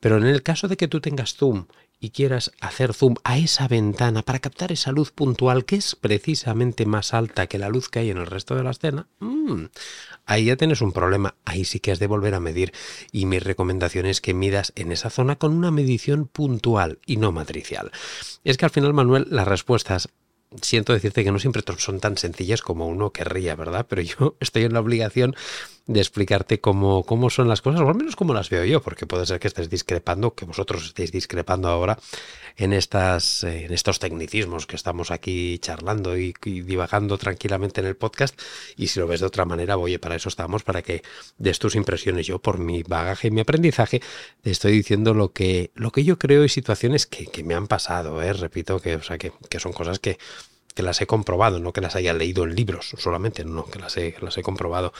Pero 0.00 0.16
en 0.16 0.24
el 0.24 0.42
caso 0.42 0.68
de 0.68 0.78
que 0.78 0.88
tú 0.88 1.00
tengas 1.00 1.34
zoom 1.34 1.66
y 2.02 2.10
quieras 2.10 2.50
hacer 2.60 2.94
zoom 2.94 3.14
a 3.22 3.38
esa 3.38 3.68
ventana 3.68 4.22
para 4.22 4.40
captar 4.40 4.72
esa 4.72 4.90
luz 4.90 5.12
puntual 5.12 5.64
que 5.64 5.76
es 5.76 5.94
precisamente 5.94 6.84
más 6.84 7.14
alta 7.14 7.46
que 7.46 7.58
la 7.58 7.68
luz 7.68 7.88
que 7.88 8.00
hay 8.00 8.10
en 8.10 8.18
el 8.18 8.26
resto 8.26 8.56
de 8.56 8.64
la 8.64 8.72
escena, 8.72 9.01
mm, 9.20 9.64
ahí 10.26 10.46
ya 10.46 10.56
tienes 10.56 10.80
un 10.80 10.92
problema. 10.92 11.34
Ahí 11.44 11.64
sí 11.64 11.80
que 11.80 11.92
has 11.92 11.98
de 11.98 12.06
volver 12.06 12.34
a 12.34 12.40
medir. 12.40 12.72
Y 13.10 13.26
mi 13.26 13.38
recomendación 13.38 14.06
es 14.06 14.20
que 14.20 14.34
midas 14.34 14.72
en 14.76 14.92
esa 14.92 15.10
zona 15.10 15.36
con 15.36 15.52
una 15.52 15.70
medición 15.70 16.26
puntual 16.26 16.98
y 17.06 17.16
no 17.16 17.32
matricial. 17.32 17.90
Es 18.44 18.56
que 18.56 18.64
al 18.64 18.70
final, 18.70 18.92
Manuel, 18.94 19.26
las 19.30 19.48
respuestas 19.48 20.08
siento 20.60 20.92
decirte 20.92 21.24
que 21.24 21.32
no 21.32 21.38
siempre 21.38 21.62
son 21.78 22.00
tan 22.00 22.18
sencillas 22.18 22.60
como 22.62 22.86
uno 22.86 23.10
querría, 23.10 23.56
¿verdad? 23.56 23.86
Pero 23.88 24.02
yo 24.02 24.36
estoy 24.40 24.64
en 24.64 24.74
la 24.74 24.80
obligación 24.80 25.34
de 25.86 26.00
explicarte 26.00 26.60
cómo, 26.60 27.02
cómo 27.04 27.28
son 27.30 27.48
las 27.48 27.60
cosas, 27.60 27.80
o 27.80 27.88
al 27.88 27.94
menos 27.94 28.16
cómo 28.16 28.34
las 28.34 28.50
veo 28.50 28.64
yo, 28.64 28.80
porque 28.82 29.06
puede 29.06 29.26
ser 29.26 29.40
que 29.40 29.48
estés 29.48 29.68
discrepando, 29.68 30.34
que 30.34 30.44
vosotros 30.44 30.84
estéis 30.84 31.10
discrepando 31.10 31.68
ahora 31.68 31.98
en, 32.56 32.72
estas, 32.72 33.44
eh, 33.44 33.64
en 33.64 33.72
estos 33.72 33.98
tecnicismos 33.98 34.66
que 34.66 34.76
estamos 34.76 35.10
aquí 35.10 35.58
charlando 35.58 36.16
y, 36.16 36.34
divagando 36.44 37.18
tranquilamente 37.18 37.80
en 37.80 37.88
el 37.88 37.96
podcast. 37.96 38.40
Y 38.76 38.88
si 38.88 39.00
lo 39.00 39.06
ves 39.06 39.20
de 39.20 39.26
otra 39.26 39.44
manera, 39.44 39.76
oye, 39.76 39.98
para 39.98 40.16
eso 40.16 40.28
estamos, 40.28 40.62
para 40.62 40.82
que 40.82 41.02
des 41.38 41.58
tus 41.58 41.74
impresiones. 41.74 42.26
Yo, 42.26 42.38
por 42.38 42.58
mi 42.58 42.82
bagaje 42.82 43.28
y 43.28 43.30
mi 43.30 43.40
aprendizaje, 43.40 44.02
te 44.42 44.50
estoy 44.50 44.72
diciendo 44.72 45.14
lo 45.14 45.32
que, 45.32 45.72
lo 45.74 45.90
que 45.90 46.04
yo 46.04 46.18
creo 46.18 46.44
y 46.44 46.48
situaciones 46.48 47.06
que, 47.06 47.26
que 47.26 47.42
me 47.42 47.54
han 47.54 47.66
pasado, 47.66 48.22
¿eh? 48.22 48.32
repito, 48.32 48.80
que, 48.80 48.96
o 48.96 49.02
sea, 49.02 49.18
que, 49.18 49.32
que 49.48 49.58
son 49.58 49.72
cosas 49.72 49.98
que 49.98 50.18
que 50.74 50.82
las 50.82 51.00
he 51.00 51.06
comprobado, 51.06 51.58
no 51.58 51.72
que 51.72 51.80
las 51.80 51.96
haya 51.96 52.14
leído 52.14 52.44
en 52.44 52.54
libros 52.54 52.94
solamente, 52.98 53.44
no, 53.44 53.66
que 53.66 53.78
las 53.78 53.96
he, 53.96 54.14
las 54.20 54.38
he 54.38 54.42
comprobado. 54.42 54.92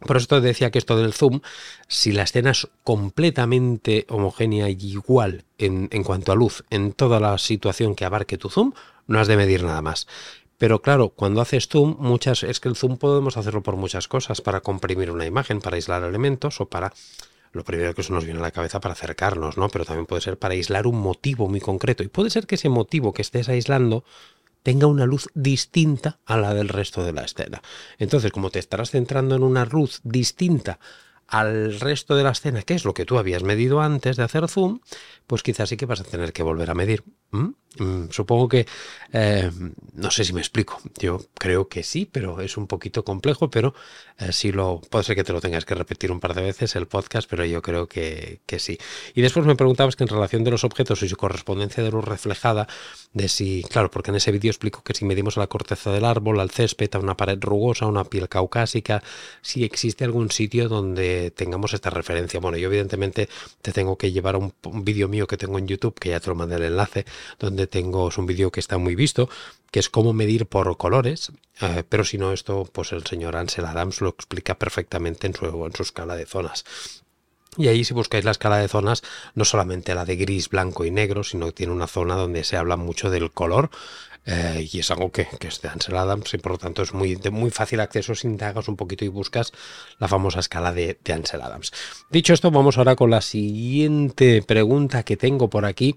Por 0.00 0.16
eso 0.16 0.26
te 0.26 0.40
decía 0.40 0.70
que 0.70 0.78
esto 0.78 0.96
del 0.96 1.12
zoom, 1.12 1.40
si 1.86 2.12
la 2.12 2.22
escena 2.22 2.52
es 2.52 2.68
completamente 2.84 4.06
homogénea 4.08 4.70
y 4.70 4.76
igual 4.80 5.44
en, 5.58 5.88
cuanto 6.04 6.32
a 6.32 6.34
luz 6.34 6.64
en 6.70 6.92
toda 6.92 7.20
la 7.20 7.36
situación 7.36 7.94
que 7.94 8.06
abarque 8.06 8.38
tu 8.38 8.48
zoom, 8.48 8.72
no 9.06 9.20
has 9.20 9.28
de 9.28 9.36
medir 9.36 9.62
nada 9.62 9.82
más. 9.82 10.06
Pero 10.56 10.80
claro, 10.80 11.10
cuando 11.10 11.40
haces 11.40 11.68
zoom, 11.68 11.96
muchas, 11.98 12.42
es 12.42 12.60
que 12.60 12.68
el 12.68 12.76
zoom 12.76 12.96
podemos 12.96 13.36
hacerlo 13.36 13.62
por 13.62 13.76
muchas 13.76 14.08
cosas, 14.08 14.40
para 14.40 14.60
comprimir 14.60 15.10
una 15.10 15.26
imagen, 15.26 15.60
para 15.60 15.76
aislar 15.76 16.02
elementos 16.02 16.60
o 16.60 16.66
para 16.66 16.92
lo 17.52 17.64
primero 17.64 17.94
que 17.94 18.02
se 18.02 18.12
nos 18.12 18.24
viene 18.24 18.38
a 18.40 18.42
la 18.42 18.50
cabeza 18.52 18.80
para 18.80 18.92
acercarnos, 18.92 19.56
¿no? 19.56 19.68
Pero 19.68 19.84
también 19.84 20.06
puede 20.06 20.22
ser 20.22 20.38
para 20.38 20.54
aislar 20.54 20.86
un 20.86 21.00
motivo 21.00 21.48
muy 21.48 21.60
concreto. 21.60 22.02
Y 22.02 22.08
puede 22.08 22.30
ser 22.30 22.46
que 22.46 22.54
ese 22.54 22.68
motivo 22.68 23.12
que 23.12 23.22
estés 23.22 23.48
aislando 23.48 24.04
tenga 24.62 24.86
una 24.86 25.06
luz 25.06 25.28
distinta 25.34 26.18
a 26.26 26.36
la 26.36 26.54
del 26.54 26.68
resto 26.68 27.04
de 27.04 27.12
la 27.12 27.22
escena. 27.22 27.62
Entonces, 27.98 28.32
como 28.32 28.50
te 28.50 28.58
estarás 28.58 28.90
centrando 28.90 29.34
en 29.34 29.42
una 29.42 29.64
luz 29.64 30.00
distinta 30.04 30.78
al 31.26 31.78
resto 31.78 32.16
de 32.16 32.24
la 32.24 32.30
escena, 32.30 32.62
que 32.62 32.74
es 32.74 32.84
lo 32.84 32.94
que 32.94 33.04
tú 33.04 33.18
habías 33.18 33.42
medido 33.42 33.80
antes 33.80 34.16
de 34.16 34.24
hacer 34.24 34.48
zoom, 34.48 34.80
pues 35.26 35.42
quizás 35.42 35.68
sí 35.68 35.76
que 35.76 35.86
vas 35.86 36.00
a 36.00 36.04
tener 36.04 36.32
que 36.32 36.42
volver 36.42 36.70
a 36.70 36.74
medir. 36.74 37.04
¿Mm? 37.32 37.50
Mm, 37.78 38.10
supongo 38.10 38.48
que, 38.48 38.66
eh, 39.12 39.50
no 39.94 40.10
sé 40.10 40.24
si 40.24 40.32
me 40.32 40.40
explico, 40.40 40.80
yo 40.98 41.20
creo 41.38 41.68
que 41.68 41.84
sí, 41.84 42.04
pero 42.04 42.40
es 42.40 42.56
un 42.56 42.66
poquito 42.66 43.04
complejo, 43.04 43.48
pero 43.48 43.74
eh, 44.18 44.32
sí 44.32 44.50
lo, 44.50 44.80
puede 44.90 45.04
ser 45.04 45.14
que 45.14 45.22
te 45.22 45.32
lo 45.32 45.40
tengas 45.40 45.64
que 45.64 45.76
repetir 45.76 46.10
un 46.10 46.18
par 46.18 46.34
de 46.34 46.42
veces 46.42 46.74
el 46.74 46.88
podcast, 46.88 47.30
pero 47.30 47.44
yo 47.44 47.62
creo 47.62 47.86
que, 47.86 48.40
sí. 48.58 48.76
Y 49.14 49.22
después 49.22 49.46
me 49.46 49.54
preguntabas 49.54 49.94
que 49.94 50.02
en 50.02 50.08
relación 50.08 50.42
de 50.42 50.50
los 50.50 50.64
objetos 50.64 51.02
y 51.02 51.08
su 51.08 51.16
correspondencia 51.16 51.82
de 51.84 51.92
luz 51.92 52.04
reflejada, 52.04 52.66
de 53.12 53.28
si, 53.28 53.62
claro, 53.70 53.88
porque 53.90 54.10
en 54.10 54.16
ese 54.16 54.32
vídeo 54.32 54.50
explico 54.50 54.82
que 54.82 54.92
si 54.94 55.04
medimos 55.04 55.36
a 55.36 55.40
la 55.40 55.46
corteza 55.46 55.92
del 55.92 56.04
árbol, 56.04 56.40
al 56.40 56.50
césped, 56.50 56.90
a 56.94 56.98
una 56.98 57.16
pared 57.16 57.38
rugosa, 57.40 57.84
a 57.84 57.88
una 57.88 58.04
piel 58.04 58.28
caucásica, 58.28 59.02
si 59.42 59.62
existe 59.64 60.04
algún 60.04 60.30
sitio 60.32 60.68
donde 60.68 61.30
tengamos 61.30 61.72
esta 61.72 61.90
referencia. 61.90 62.40
Bueno, 62.40 62.58
yo 62.58 62.66
evidentemente 62.66 63.28
te 63.62 63.72
tengo 63.72 63.96
que 63.96 64.10
llevar 64.10 64.36
un, 64.36 64.52
un 64.64 64.84
vídeo 64.84 65.06
mío 65.08 65.26
que 65.28 65.36
tengo 65.36 65.58
en 65.58 65.68
YouTube, 65.68 65.94
que 65.98 66.10
ya 66.10 66.20
te 66.20 66.28
lo 66.28 66.34
mandé 66.34 66.56
el 66.56 66.64
enlace, 66.64 67.04
donde 67.38 67.66
tengo, 67.66 68.10
un 68.16 68.26
vídeo 68.26 68.50
que 68.50 68.60
está 68.60 68.78
muy 68.78 68.94
visto, 68.94 69.28
que 69.70 69.80
es 69.80 69.88
cómo 69.88 70.12
medir 70.12 70.46
por 70.46 70.76
colores, 70.76 71.32
eh, 71.60 71.84
pero 71.88 72.04
si 72.04 72.18
no, 72.18 72.32
esto, 72.32 72.68
pues 72.72 72.92
el 72.92 73.06
señor 73.06 73.36
Ansel 73.36 73.66
Adams 73.66 74.00
lo 74.00 74.08
explica 74.08 74.58
perfectamente 74.58 75.26
en 75.26 75.34
su, 75.34 75.46
en 75.46 75.74
su 75.74 75.82
escala 75.82 76.16
de 76.16 76.26
zonas. 76.26 76.64
Y 77.56 77.68
ahí 77.68 77.84
si 77.84 77.94
buscáis 77.94 78.24
la 78.24 78.30
escala 78.30 78.58
de 78.58 78.68
zonas, 78.68 79.02
no 79.34 79.44
solamente 79.44 79.94
la 79.94 80.04
de 80.04 80.16
gris, 80.16 80.48
blanco 80.48 80.84
y 80.84 80.90
negro, 80.90 81.24
sino 81.24 81.46
que 81.46 81.52
tiene 81.52 81.72
una 81.72 81.86
zona 81.88 82.14
donde 82.14 82.44
se 82.44 82.56
habla 82.56 82.76
mucho 82.76 83.10
del 83.10 83.32
color, 83.32 83.70
eh, 84.26 84.68
y 84.70 84.78
es 84.78 84.90
algo 84.90 85.10
que, 85.10 85.26
es 85.40 85.62
de 85.62 85.68
Ansel 85.68 85.96
Adams 85.96 86.34
y 86.34 86.38
por 86.38 86.52
lo 86.52 86.58
tanto 86.58 86.82
es 86.82 86.92
muy, 86.92 87.14
de 87.14 87.30
muy 87.30 87.50
fácil 87.50 87.80
acceso 87.80 88.14
si 88.14 88.26
indagas 88.26 88.68
un 88.68 88.76
poquito 88.76 89.04
y 89.04 89.08
buscas 89.08 89.50
la 89.98 90.08
famosa 90.08 90.40
escala 90.40 90.72
de, 90.72 90.98
Ansel 91.12 91.40
Adams. 91.40 91.72
Dicho 92.10 92.34
esto, 92.34 92.50
vamos 92.50 92.76
ahora 92.76 92.96
con 92.96 93.10
la 93.10 93.22
siguiente 93.22 94.42
pregunta 94.42 95.02
que 95.04 95.16
tengo 95.16 95.48
por 95.48 95.64
aquí, 95.64 95.96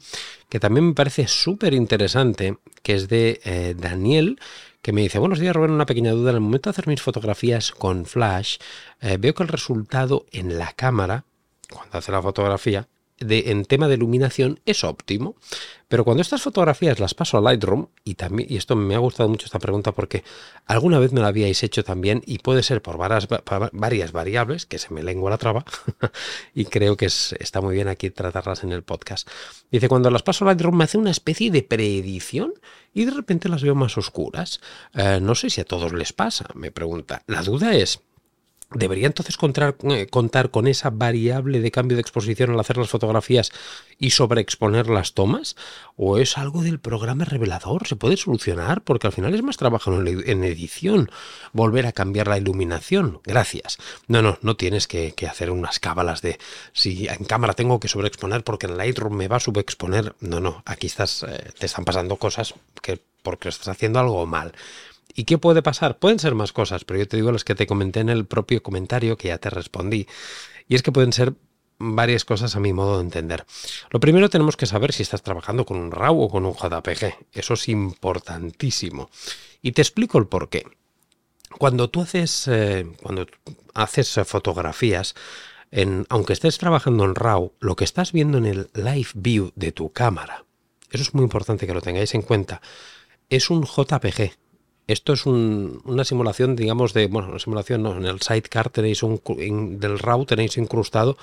que 0.50 0.60
también 0.60 0.88
me 0.88 0.94
parece 0.94 1.28
súper 1.28 1.74
interesante, 1.74 2.58
que 2.82 2.96
es 2.96 3.10
de 3.10 3.42
eh, 3.44 3.76
Daniel 3.78 4.40
que 4.82 4.92
me 4.92 5.02
dice, 5.02 5.18
buenos 5.18 5.40
días, 5.40 5.56
Robert, 5.56 5.72
una 5.72 5.86
pequeña 5.86 6.12
duda. 6.12 6.32
En 6.32 6.36
el 6.36 6.42
momento 6.42 6.70
de 6.70 6.72
hacer 6.72 6.88
mis 6.88 7.02
fotografías 7.02 7.72
con 7.72 8.06
flash, 8.06 8.58
eh, 9.00 9.16
veo 9.18 9.34
que 9.34 9.44
el 9.44 9.48
resultado 9.48 10.26
en 10.32 10.58
la 10.60 10.74
cámara, 10.74 11.24
cuando 11.74 11.98
hace 11.98 12.12
la 12.12 12.22
fotografía, 12.22 12.88
de, 13.20 13.52
en 13.52 13.66
tema 13.66 13.88
de 13.88 13.96
iluminación 13.96 14.60
es 14.66 14.84
óptimo. 14.84 15.36
Pero 15.88 16.04
cuando 16.06 16.22
estas 16.22 16.42
fotografías 16.42 17.00
las 17.00 17.14
paso 17.14 17.38
a 17.38 17.42
Lightroom, 17.42 17.88
y 18.04 18.16
también, 18.16 18.52
y 18.52 18.58
esto 18.58 18.76
me 18.76 18.96
ha 18.96 18.98
gustado 18.98 19.30
mucho 19.30 19.46
esta 19.46 19.60
pregunta 19.60 19.92
porque 19.92 20.24
alguna 20.66 20.98
vez 20.98 21.14
me 21.14 21.22
la 21.22 21.28
habíais 21.28 21.62
hecho 21.62 21.84
también, 21.84 22.24
y 22.26 22.40
puede 22.40 22.64
ser 22.64 22.82
por 22.82 22.98
varias, 22.98 24.12
variables, 24.12 24.66
que 24.66 24.80
se 24.80 24.92
me 24.92 25.04
lengua 25.04 25.30
la 25.30 25.38
traba, 25.38 25.64
y 26.56 26.66
creo 26.66 26.98
que 26.98 27.06
es, 27.06 27.36
está 27.40 27.62
muy 27.62 27.76
bien 27.76 27.90
aquí 27.90 28.10
tratarlas 28.10 28.64
en 28.64 28.72
el 28.72 28.82
podcast. 28.82 29.30
Dice, 29.72 29.88
cuando 29.88 30.10
las 30.10 30.24
paso 30.24 30.46
a 30.46 30.48
Lightroom 30.48 30.76
me 30.76 30.86
hace 30.86 30.98
una 30.98 31.12
especie 31.12 31.52
de 31.52 31.62
preedición 31.62 32.54
y 32.92 33.06
de 33.06 33.12
repente 33.12 33.48
las 33.48 33.62
veo 33.62 33.76
más 33.76 33.96
oscuras. 33.98 34.62
Eh, 34.96 35.20
no 35.22 35.36
sé 35.36 35.52
si 35.52 35.62
a 35.62 35.66
todos 35.66 35.94
les 35.94 36.12
pasa, 36.12 36.48
me 36.56 36.72
pregunta. 36.72 37.22
La 37.28 37.44
duda 37.44 37.76
es, 37.76 38.02
¿Debería 38.78 39.08
entonces 39.08 39.38
contar, 39.38 39.76
eh, 39.90 40.08
contar, 40.08 40.50
con 40.50 40.68
esa 40.68 40.90
variable 40.90 41.62
de 41.62 41.72
cambio 41.72 41.96
de 41.96 42.02
exposición 42.02 42.52
al 42.52 42.60
hacer 42.60 42.78
las 42.78 42.90
fotografías 42.90 43.52
y 43.98 44.12
sobreexponer 44.12 44.88
las 44.90 45.14
tomas? 45.14 45.56
¿O 45.96 46.18
es 46.18 46.38
algo 46.38 46.62
del 46.62 46.80
programa 46.80 47.26
revelador? 47.26 47.88
¿Se 47.88 47.96
puede 47.96 48.18
solucionar? 48.18 48.82
Porque 48.82 49.08
al 49.08 49.14
final 49.14 49.34
es 49.34 49.44
más 49.44 49.58
trabajo 49.58 49.94
en 49.94 50.44
edición 50.44 51.10
volver 51.52 51.86
a 51.88 51.92
cambiar 51.92 52.28
la 52.28 52.38
iluminación. 52.38 53.22
Gracias. 53.24 53.78
No, 54.08 54.22
no, 54.22 54.38
no 54.42 54.56
tienes 54.56 54.88
que, 54.88 55.14
hacer 55.30 55.52
unas 55.52 55.80
cábalas 55.80 56.22
de 56.22 56.38
si 56.74 57.08
en 57.08 57.24
cámara 57.26 57.54
tengo 57.54 57.80
que 57.80 57.88
sobreexponer 57.88 58.44
porque 58.44 58.68
en 58.68 58.78
Lightroom 58.78 59.14
me 59.14 59.28
va 59.28 59.38
a 59.38 59.40
subexponer. 59.40 60.16
No, 60.20 60.40
no, 60.40 60.64
aquí 60.66 60.88
estás, 60.88 61.24
eh, 61.24 61.52
te 61.58 61.66
están 61.66 61.86
pasando 61.86 62.18
cosas 62.18 62.54
que 62.82 63.00
porque 63.24 63.50
estás 63.50 63.70
haciendo 63.70 64.00
algo 64.00 64.26
mal. 64.26 64.54
¿Y 65.16 65.26
qué 65.26 65.38
puede 65.38 65.62
pasar? 65.62 66.00
Pueden 66.00 66.20
ser 66.20 66.36
más 66.36 66.54
cosas, 66.54 66.86
pero 66.86 67.00
yo 67.00 67.08
te 67.08 67.18
digo 67.18 67.32
las 67.32 67.44
que 67.44 67.56
te 67.56 67.68
comenté 67.68 68.00
en 68.00 68.10
el 68.10 68.26
propio 68.26 68.64
comentario 68.64 69.18
que 69.18 69.28
ya 69.30 69.38
te 69.38 69.50
respondí. 69.50 70.08
Y 70.68 70.76
es 70.76 70.84
que 70.84 70.92
pueden 70.92 71.14
ser 71.14 71.34
varias 71.78 72.26
cosas 72.26 72.56
a 72.56 72.60
mi 72.60 72.74
modo 72.74 72.98
de 72.98 73.04
entender. 73.04 73.46
Lo 73.90 74.00
primero 74.00 74.30
tenemos 74.30 74.58
que 74.58 74.66
saber 74.66 74.94
si 74.94 75.04
estás 75.04 75.22
trabajando 75.22 75.66
con 75.66 75.78
un 75.78 75.92
RAW 75.92 76.22
o 76.22 76.30
con 76.30 76.46
un 76.46 76.54
JPG. 76.54 77.28
Eso 77.32 77.54
es 77.54 77.70
importantísimo. 77.70 79.10
Y 79.62 79.74
te 79.74 79.82
explico 79.82 80.18
el 80.18 80.28
por 80.28 80.50
qué. 80.50 80.66
Cuando 81.60 81.90
tú 81.90 82.02
haces, 82.02 82.48
eh, 82.48 82.88
cuando 83.02 83.28
haces 83.74 84.20
fotografías, 84.26 85.14
en, 85.72 86.06
aunque 86.10 86.34
estés 86.34 86.58
trabajando 86.58 87.04
en 87.06 87.16
RAW, 87.16 87.54
lo 87.60 87.76
que 87.76 87.84
estás 87.84 88.12
viendo 88.12 88.38
en 88.38 88.46
el 88.46 88.70
live 88.74 89.10
view 89.14 89.52
de 89.56 89.72
tu 89.72 89.92
cámara, 89.92 90.46
eso 90.92 91.04
es 91.04 91.14
muy 91.14 91.24
importante 91.24 91.68
que 91.68 91.74
lo 91.74 91.82
tengáis 91.82 92.14
en 92.14 92.22
cuenta, 92.22 92.62
es 93.30 93.50
un 93.50 93.64
JPG, 93.64 94.34
esto 94.88 95.14
es 95.14 95.26
una 95.26 96.04
simulación, 96.04 96.56
digamos, 96.56 96.94
de, 96.94 97.08
bueno, 97.08 97.30
una 97.30 97.40
simulación, 97.40 97.84
no, 97.84 97.96
en 97.96 98.06
el 98.06 98.22
sidecar 98.22 98.70
tenéis 98.70 99.04
un, 99.04 99.22
del 99.80 100.00
RAW 100.00 100.26
tenéis 100.26 100.58
incrustado, 100.58 101.18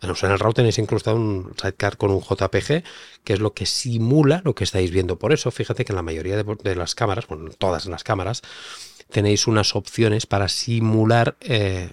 bueno, 0.00 0.16
en 0.20 0.30
el 0.32 0.38
RAW 0.38 0.52
tenéis 0.52 0.78
incrustado 0.78 1.16
un 1.16 1.52
sidecar 1.60 1.96
con 1.96 2.10
un 2.10 2.20
JPG, 2.22 2.82
que 3.22 3.32
es 3.34 3.38
lo 3.38 3.52
que 3.54 3.66
simula 3.66 4.42
lo 4.44 4.54
que 4.54 4.64
estáis 4.64 4.90
viendo. 4.90 5.16
Por 5.16 5.32
eso, 5.32 5.50
fíjate 5.50 5.84
que 5.84 5.92
en 5.92 5.96
la 5.96 6.02
mayoría 6.02 6.42
de, 6.42 6.74
las 6.74 6.94
cámaras, 6.96 7.28
bueno, 7.28 7.50
todas 7.56 7.86
las 7.86 8.02
cámaras, 8.02 8.42
tenéis 9.12 9.46
unas 9.46 9.76
opciones 9.76 10.26
para 10.26 10.48
simular 10.48 11.36
eh, 11.40 11.90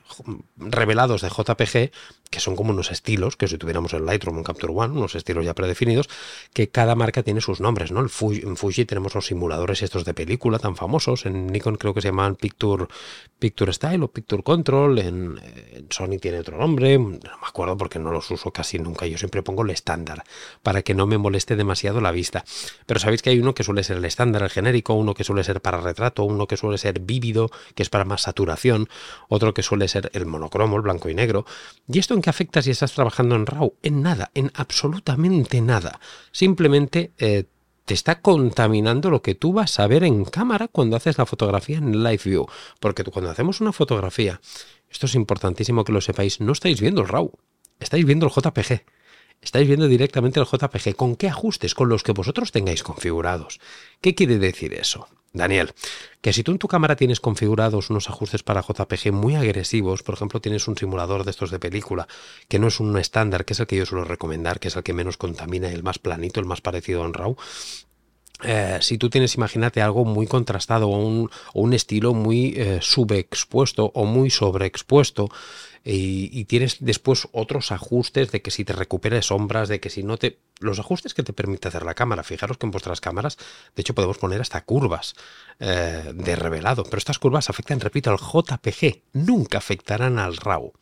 revelados 0.57 1.21
de 1.21 1.29
JPG 1.29 1.91
que 2.29 2.39
son 2.39 2.55
como 2.55 2.71
unos 2.71 2.91
estilos, 2.91 3.35
que 3.35 3.47
si 3.47 3.57
tuviéramos 3.57 3.93
el 3.93 4.05
Lightroom 4.05 4.39
o 4.39 4.43
Capture 4.43 4.71
One, 4.71 4.97
unos 4.97 5.15
estilos 5.15 5.45
ya 5.45 5.55
predefinidos, 5.55 6.09
que 6.53 6.69
cada 6.69 6.95
marca 6.95 7.23
tiene 7.23 7.41
sus 7.41 7.59
nombres, 7.59 7.91
¿no? 7.91 8.01
En 8.01 8.09
Fuji 8.57 8.85
tenemos 8.85 9.15
los 9.15 9.25
simuladores 9.25 9.81
estos 9.81 10.05
de 10.05 10.13
película 10.13 10.59
tan 10.59 10.75
famosos, 10.75 11.25
en 11.25 11.47
Nikon 11.47 11.77
creo 11.77 11.93
que 11.93 12.01
se 12.01 12.09
llaman 12.09 12.35
Picture, 12.35 12.85
Picture 13.39 13.73
Style 13.73 14.03
o 14.03 14.11
Picture 14.11 14.43
Control, 14.43 14.99
en, 14.99 15.39
Sony 15.89 16.19
tiene 16.21 16.39
otro 16.39 16.57
nombre, 16.57 16.99
no 16.99 17.09
me 17.09 17.47
acuerdo 17.47 17.75
porque 17.77 17.97
no 17.97 18.11
los 18.11 18.29
uso 18.29 18.51
casi 18.51 18.77
nunca, 18.77 19.07
yo 19.07 19.17
siempre 19.17 19.41
pongo 19.41 19.63
el 19.63 19.71
estándar, 19.71 20.23
para 20.61 20.83
que 20.83 20.93
no 20.93 21.07
me 21.07 21.17
moleste 21.17 21.55
demasiado 21.55 21.99
la 21.99 22.11
vista. 22.11 22.45
Pero 22.85 22.99
sabéis 22.99 23.23
que 23.23 23.31
hay 23.31 23.39
uno 23.39 23.55
que 23.55 23.63
suele 23.63 23.83
ser 23.83 23.97
el 23.97 24.05
estándar, 24.05 24.43
el 24.43 24.49
genérico, 24.49 24.93
uno 24.93 25.15
que 25.15 25.23
suele 25.23 25.43
ser 25.43 25.61
para 25.61 25.81
retrato, 25.81 26.23
uno 26.23 26.45
que 26.45 26.57
suele 26.57 26.77
ser 26.77 26.99
vívido, 27.09 27.49
que 27.73 27.81
es 27.81 27.89
para 27.89 28.05
más 28.05 28.21
saturación, 28.21 28.87
otro 29.27 29.55
que 29.55 29.63
suele 29.63 29.87
ser 29.87 30.11
el 30.13 30.27
monocromo, 30.27 30.77
el 30.77 30.83
blanco 30.83 31.09
y 31.09 31.15
negro, 31.15 31.45
y 31.91 31.97
esto 31.97 32.13
en 32.13 32.21
qué 32.21 32.29
afecta 32.29 32.61
si 32.61 32.69
estás 32.69 32.93
trabajando 32.93 33.35
en 33.35 33.47
RAW? 33.47 33.73
En 33.81 34.03
nada, 34.03 34.29
en 34.35 34.51
absolutamente 34.53 35.59
nada. 35.61 35.99
Simplemente 36.31 37.11
eh, 37.17 37.45
te 37.85 37.95
está 37.95 38.21
contaminando 38.21 39.09
lo 39.09 39.23
que 39.23 39.33
tú 39.33 39.51
vas 39.51 39.79
a 39.79 39.87
ver 39.87 40.03
en 40.03 40.23
cámara 40.23 40.67
cuando 40.67 40.95
haces 40.95 41.17
la 41.17 41.25
fotografía 41.25 41.79
en 41.79 42.03
Live 42.03 42.21
View. 42.23 42.45
Porque 42.79 43.03
cuando 43.03 43.31
hacemos 43.31 43.61
una 43.61 43.73
fotografía, 43.73 44.39
esto 44.91 45.07
es 45.07 45.15
importantísimo 45.15 45.83
que 45.83 45.91
lo 45.91 45.99
sepáis, 45.99 46.39
no 46.39 46.51
estáis 46.51 46.79
viendo 46.79 47.01
el 47.01 47.07
RAW, 47.07 47.31
estáis 47.79 48.05
viendo 48.05 48.27
el 48.27 48.31
JPG. 48.31 48.83
Estáis 49.41 49.67
viendo 49.67 49.87
directamente 49.87 50.39
el 50.39 50.45
JPG. 50.45 50.95
¿Con 50.95 51.15
qué 51.15 51.29
ajustes? 51.29 51.73
Con 51.73 51.89
los 51.89 52.03
que 52.03 52.11
vosotros 52.11 52.51
tengáis 52.51 52.83
configurados. 52.83 53.59
¿Qué 54.01 54.15
quiere 54.15 54.37
decir 54.37 54.73
eso? 54.73 55.07
Daniel, 55.31 55.73
que 56.21 56.33
si 56.33 56.43
tú 56.43 56.51
en 56.51 56.57
tu 56.57 56.67
cámara 56.67 56.95
tienes 56.95 57.19
configurados 57.19 57.91
unos 57.91 58.09
ajustes 58.09 58.41
para 58.41 58.61
JPG 58.61 59.11
muy 59.11 59.35
agresivos, 59.35 60.01
por 60.01 60.15
ejemplo, 60.15 60.41
tienes 60.41 60.67
un 60.67 60.75
simulador 60.75 61.23
de 61.23 61.31
estos 61.31 61.51
de 61.51 61.59
película, 61.59 62.07
que 62.47 62.57
no 62.57 62.67
es 62.67 62.79
un 62.79 62.97
estándar, 62.97 63.45
que 63.45 63.53
es 63.53 63.59
el 63.59 63.67
que 63.67 63.75
yo 63.75 63.85
suelo 63.85 64.05
recomendar, 64.05 64.59
que 64.59 64.69
es 64.69 64.75
el 64.75 64.83
que 64.83 64.93
menos 64.93 65.17
contamina, 65.17 65.69
el 65.69 65.83
más 65.83 65.99
planito, 65.99 66.39
el 66.39 66.47
más 66.47 66.61
parecido 66.61 67.03
a 67.03 67.05
un 67.05 67.13
RAW, 67.13 67.35
eh, 68.43 68.79
si 68.81 68.97
tú 68.97 69.09
tienes, 69.09 69.35
imagínate, 69.35 69.81
algo 69.81 70.05
muy 70.05 70.25
contrastado 70.25 70.87
o 70.89 71.29
un, 71.53 71.73
estilo 71.73 72.13
muy 72.13 72.53
eh, 72.55 72.79
subexpuesto 72.81 73.91
o 73.93 74.05
muy 74.05 74.29
sobreexpuesto, 74.29 75.29
y, 75.83 76.45
tienes 76.45 76.77
después 76.79 77.27
otros 77.31 77.71
ajustes 77.71 78.31
de 78.31 78.41
que 78.41 78.51
si 78.51 78.65
te 78.65 78.73
recuperes 78.73 79.27
sombras, 79.27 79.69
de 79.69 79.79
que 79.79 79.89
si 79.89 80.03
no 80.03 80.17
te... 80.17 80.39
Los 80.59 80.79
ajustes 80.79 81.13
que 81.13 81.23
te 81.23 81.31
permite 81.31 81.69
hacer 81.69 81.83
la 81.83 81.93
cámara. 81.93 82.23
Fijaros 82.23 82.57
que 82.57 82.65
en 82.65 82.71
vuestras 82.71 82.99
cámaras, 82.99 83.37
de 83.75 83.81
hecho, 83.81 83.95
podemos 83.95 84.17
poner 84.17 84.41
hasta 84.41 84.63
curvas 84.65 85.15
eh, 85.59 86.11
de 86.13 86.35
revelado, 86.35 86.83
pero 86.83 86.97
estas 86.97 87.17
curvas 87.17 87.49
afectan, 87.49 87.79
repito, 87.79 88.11
al 88.11 88.17
JPG, 88.17 89.03
nunca 89.13 89.59
afectarán 89.59 90.19
al 90.19 90.35
RAW. 90.35 90.73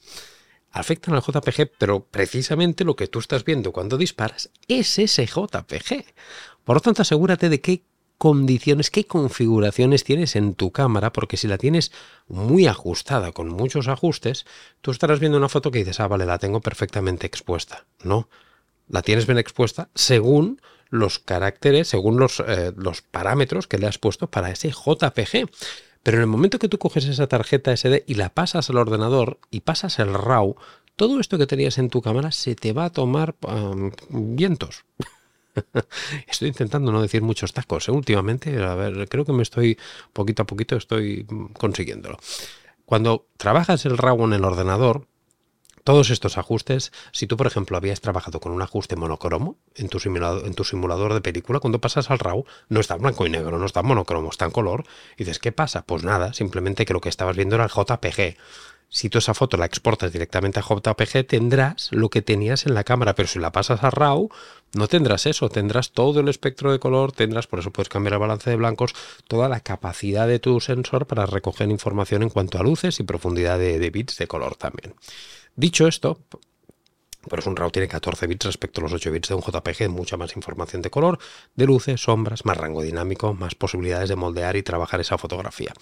Afectan 0.72 1.14
al 1.14 1.22
JPG, 1.22 1.72
pero 1.78 2.06
precisamente 2.06 2.84
lo 2.84 2.96
que 2.96 3.08
tú 3.08 3.20
estás 3.20 3.46
viendo 3.46 3.72
cuando 3.72 3.98
disparas 3.98 4.50
es 4.68 4.98
ese 4.98 5.26
JPG. 5.26 6.06
Por 6.64 6.78
lo 6.78 6.82
tanto, 6.82 7.04
asegúrate 7.04 7.50
de 7.50 7.62
que 7.62 7.84
condiciones, 8.18 8.90
qué 8.90 9.06
configuraciones 9.06 10.04
tienes 10.04 10.36
en 10.36 10.56
tu 10.56 10.72
cámara, 10.72 11.14
porque 11.14 11.38
si 11.38 11.48
la 11.48 11.58
tienes 11.58 11.92
muy 12.28 12.68
ajustada, 12.68 13.32
con 13.32 13.50
muchos 13.50 13.88
ajustes, 13.88 14.46
tú 14.82 14.92
estarás 14.92 15.20
viendo 15.20 15.38
una 15.38 15.50
foto 15.50 15.72
que 15.72 15.80
dices, 15.80 16.00
ah, 16.00 16.08
vale, 16.08 16.26
la 16.26 16.40
tengo 16.40 16.62
perfectamente 16.62 17.28
expuesta. 17.28 17.86
No, 18.04 18.30
la 18.88 19.02
tienes 19.02 19.26
bien 19.26 19.38
expuesta 19.38 19.90
según 19.94 20.62
los 20.90 21.20
caracteres, 21.20 21.88
según 21.88 22.18
los, 22.18 22.42
eh, 22.46 22.74
los 22.76 23.02
parámetros 23.02 23.68
que 23.68 23.78
le 23.78 23.88
has 23.88 23.98
puesto 23.98 24.28
para 24.28 24.50
ese 24.50 24.70
JPG. 24.70 25.50
Pero 26.04 26.18
en 26.18 26.22
el 26.22 26.28
momento 26.28 26.60
que 26.60 26.70
tú 26.70 26.78
coges 26.78 27.06
esa 27.06 27.28
tarjeta 27.28 27.76
SD 27.76 28.06
y 28.08 28.14
la 28.14 28.30
pasas 28.30 28.70
al 28.70 28.78
ordenador 28.78 29.40
y 29.52 29.62
pasas 29.62 30.00
el 30.00 30.14
RAW, 30.14 30.56
todo 30.96 31.20
esto 31.20 31.38
que 31.38 31.48
tenías 31.48 31.78
en 31.78 31.90
tu 31.90 32.02
cámara 32.02 32.32
se 32.32 32.56
te 32.56 32.74
va 32.74 32.86
a 32.86 32.90
tomar 32.90 33.36
vientos. 34.10 34.86
estoy 36.28 36.50
intentando 36.50 36.92
no 36.92 37.02
decir 37.02 37.22
muchos 37.22 37.54
tacos 37.54 37.88
¿eh? 37.88 37.92
últimamente. 37.92 38.62
A 38.64 38.76
ver, 38.76 39.08
creo 39.10 39.26
que 39.26 39.34
me 39.34 39.44
estoy, 39.44 39.78
poquito 40.14 40.44
a 40.44 40.46
poquito, 40.46 40.76
estoy 40.76 41.26
consiguiéndolo. 41.58 42.18
Cuando 42.86 43.28
trabajas 43.38 43.86
el 43.86 43.98
RAW 43.98 44.26
en 44.26 44.34
el 44.34 44.46
ordenador, 44.46 45.08
todos 45.88 46.10
estos 46.10 46.38
ajustes, 46.38 46.92
si 47.14 47.28
tú 47.28 47.38
por 47.38 47.48
ejemplo 47.48 47.78
habías 47.78 48.02
trabajado 48.02 48.42
con 48.42 48.52
un 48.52 48.62
ajuste 48.62 48.98
monocromo 48.98 49.58
en 49.76 49.88
tu 49.88 50.02
simulador, 50.02 50.46
en 50.46 50.54
tu 50.54 50.66
simulador 50.66 51.14
de 51.14 51.22
película, 51.22 51.62
cuando 51.62 51.80
pasas 51.80 52.12
al 52.12 52.20
RAW 52.20 52.44
no 52.68 52.82
está 52.82 52.96
blanco 52.98 53.26
y 53.26 53.30
negro, 53.30 53.58
no 53.58 53.66
está 53.66 53.84
monocromo, 53.84 54.30
está 54.30 54.44
en 54.44 54.52
color, 54.52 54.84
y 55.16 55.24
dices, 55.24 55.40
¿qué 55.40 55.54
pasa? 55.54 55.84
Pues 55.84 56.04
nada, 56.04 56.34
simplemente 56.34 56.86
que 56.86 56.92
lo 56.92 57.00
que 57.00 57.08
estabas 57.08 57.38
viendo 57.38 57.56
era 57.56 57.64
el 57.64 57.72
JPG. 57.72 58.36
Si 58.90 59.10
tú 59.10 59.18
esa 59.18 59.34
foto 59.34 59.58
la 59.58 59.66
exportas 59.66 60.14
directamente 60.14 60.60
a 60.60 60.64
JPG, 60.64 61.28
tendrás 61.28 61.90
lo 61.92 62.10
que 62.10 62.22
tenías 62.22 62.66
en 62.66 62.74
la 62.74 62.86
cámara, 62.86 63.16
pero 63.16 63.28
si 63.28 63.38
la 63.38 63.52
pasas 63.52 63.84
a 63.84 63.90
RAW, 63.90 64.30
no 64.76 64.88
tendrás 64.88 65.26
eso, 65.26 65.50
tendrás 65.50 65.92
todo 65.92 66.22
el 66.22 66.30
espectro 66.30 66.72
de 66.72 66.80
color, 66.80 67.12
tendrás, 67.12 67.48
por 67.48 67.60
eso 67.60 67.72
puedes 67.72 67.90
cambiar 67.90 68.14
el 68.14 68.20
balance 68.20 68.50
de 68.50 68.56
blancos, 68.56 68.96
toda 69.28 69.50
la 69.50 69.60
capacidad 69.60 70.26
de 70.26 70.40
tu 70.40 70.62
sensor 70.62 71.06
para 71.06 71.26
recoger 71.26 71.70
información 71.70 72.24
en 72.24 72.30
cuanto 72.30 72.60
a 72.60 72.64
luces 72.64 73.00
y 73.02 73.04
profundidad 73.04 73.60
de, 73.60 73.90
bits 73.90 74.18
de 74.18 74.28
color 74.28 74.56
también. 74.56 74.96
Dicho 75.58 75.86
esto, 75.86 76.22
por 77.28 77.40
eso 77.40 77.50
un 77.50 77.58
RAW 77.58 77.72
tiene 77.72 77.90
14 77.90 78.26
bits 78.26 78.46
respecto 78.46 78.80
a 78.80 78.84
los 78.84 78.94
8 78.94 79.12
bits 79.12 79.28
de 79.28 79.36
un 79.36 79.42
JPG, 79.42 79.90
mucha 79.90 80.16
más 80.16 80.34
información 80.38 80.82
de 80.82 80.90
color, 80.90 81.20
de 81.56 81.66
luces, 81.66 82.02
sombras, 82.02 82.46
más 82.46 82.56
rango 82.56 82.82
dinámico, 82.82 83.34
más 83.34 83.54
posibilidades 83.54 84.08
de 84.08 84.16
moldear 84.16 84.56
y 84.56 84.64
trabajar 84.64 85.02
esa 85.02 85.18
fotografía. 85.18 85.74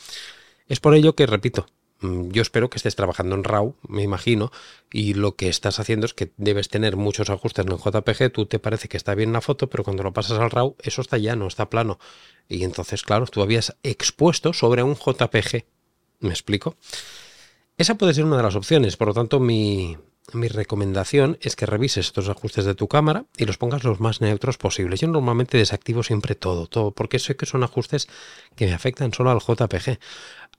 Es 0.67 0.79
por 0.79 0.95
ello 0.95 1.13
que, 1.13 1.27
repito, 1.27 1.67
yo 2.01 2.41
espero 2.41 2.69
que 2.69 2.77
estés 2.77 2.95
trabajando 2.95 3.35
en 3.35 3.43
RAW, 3.43 3.75
me 3.87 4.03
imagino, 4.03 4.51
y 4.91 5.13
lo 5.13 5.35
que 5.35 5.47
estás 5.47 5.79
haciendo 5.79 6.05
es 6.05 6.13
que 6.13 6.31
debes 6.37 6.69
tener 6.69 6.97
muchos 6.97 7.29
ajustes 7.29 7.65
en 7.65 7.71
el 7.71 7.77
JPG, 7.77 8.31
tú 8.31 8.45
te 8.45 8.59
parece 8.59 8.87
que 8.87 8.97
está 8.97 9.15
bien 9.15 9.33
la 9.33 9.41
foto, 9.41 9.69
pero 9.69 9.83
cuando 9.83 10.03
lo 10.03 10.13
pasas 10.13 10.39
al 10.39 10.51
RAW, 10.51 10.75
eso 10.81 11.01
está 11.01 11.17
llano, 11.17 11.47
está 11.47 11.69
plano. 11.69 11.99
Y 12.47 12.63
entonces, 12.63 13.01
claro, 13.03 13.25
tú 13.27 13.41
habías 13.41 13.75
expuesto 13.83 14.53
sobre 14.53 14.83
un 14.83 14.95
JPG. 14.95 15.65
¿Me 16.19 16.29
explico? 16.29 16.75
Esa 17.77 17.95
puede 17.95 18.13
ser 18.13 18.25
una 18.25 18.37
de 18.37 18.43
las 18.43 18.55
opciones, 18.55 18.97
por 18.97 19.09
lo 19.09 19.13
tanto, 19.13 19.39
mi, 19.39 19.97
mi 20.33 20.47
recomendación 20.47 21.37
es 21.41 21.55
que 21.55 21.65
revises 21.65 22.07
estos 22.07 22.29
ajustes 22.29 22.65
de 22.65 22.73
tu 22.73 22.87
cámara 22.87 23.25
y 23.37 23.45
los 23.45 23.57
pongas 23.57 23.83
los 23.83 23.99
más 23.99 24.21
neutros 24.21 24.57
posibles. 24.57 25.01
Yo 25.01 25.07
normalmente 25.07 25.57
desactivo 25.57 26.01
siempre 26.03 26.35
todo, 26.35 26.67
todo, 26.67 26.91
porque 26.91 27.19
sé 27.19 27.35
que 27.35 27.45
son 27.45 27.63
ajustes 27.63 28.07
que 28.55 28.65
me 28.65 28.73
afectan 28.73 29.13
solo 29.13 29.29
al 29.29 29.39
JPG 29.39 29.99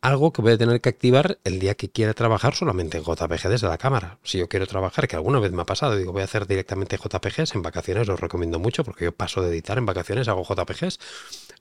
algo 0.00 0.32
que 0.32 0.42
voy 0.42 0.52
a 0.52 0.58
tener 0.58 0.80
que 0.80 0.88
activar 0.88 1.38
el 1.44 1.58
día 1.58 1.74
que 1.74 1.90
quiera 1.90 2.14
trabajar 2.14 2.54
solamente 2.54 2.98
en 2.98 3.04
JPG 3.04 3.48
desde 3.48 3.68
la 3.68 3.78
cámara. 3.78 4.18
Si 4.22 4.38
yo 4.38 4.48
quiero 4.48 4.66
trabajar, 4.66 5.08
que 5.08 5.16
alguna 5.16 5.40
vez 5.40 5.52
me 5.52 5.62
ha 5.62 5.66
pasado, 5.66 5.96
digo, 5.96 6.12
voy 6.12 6.22
a 6.22 6.24
hacer 6.24 6.46
directamente 6.46 6.96
JPGs 6.96 7.54
en 7.54 7.62
vacaciones, 7.62 8.08
os 8.08 8.20
recomiendo 8.20 8.58
mucho 8.58 8.84
porque 8.84 9.06
yo 9.06 9.12
paso 9.12 9.42
de 9.42 9.50
editar 9.50 9.78
en 9.78 9.86
vacaciones, 9.86 10.28
hago 10.28 10.44
JPGs. 10.44 10.98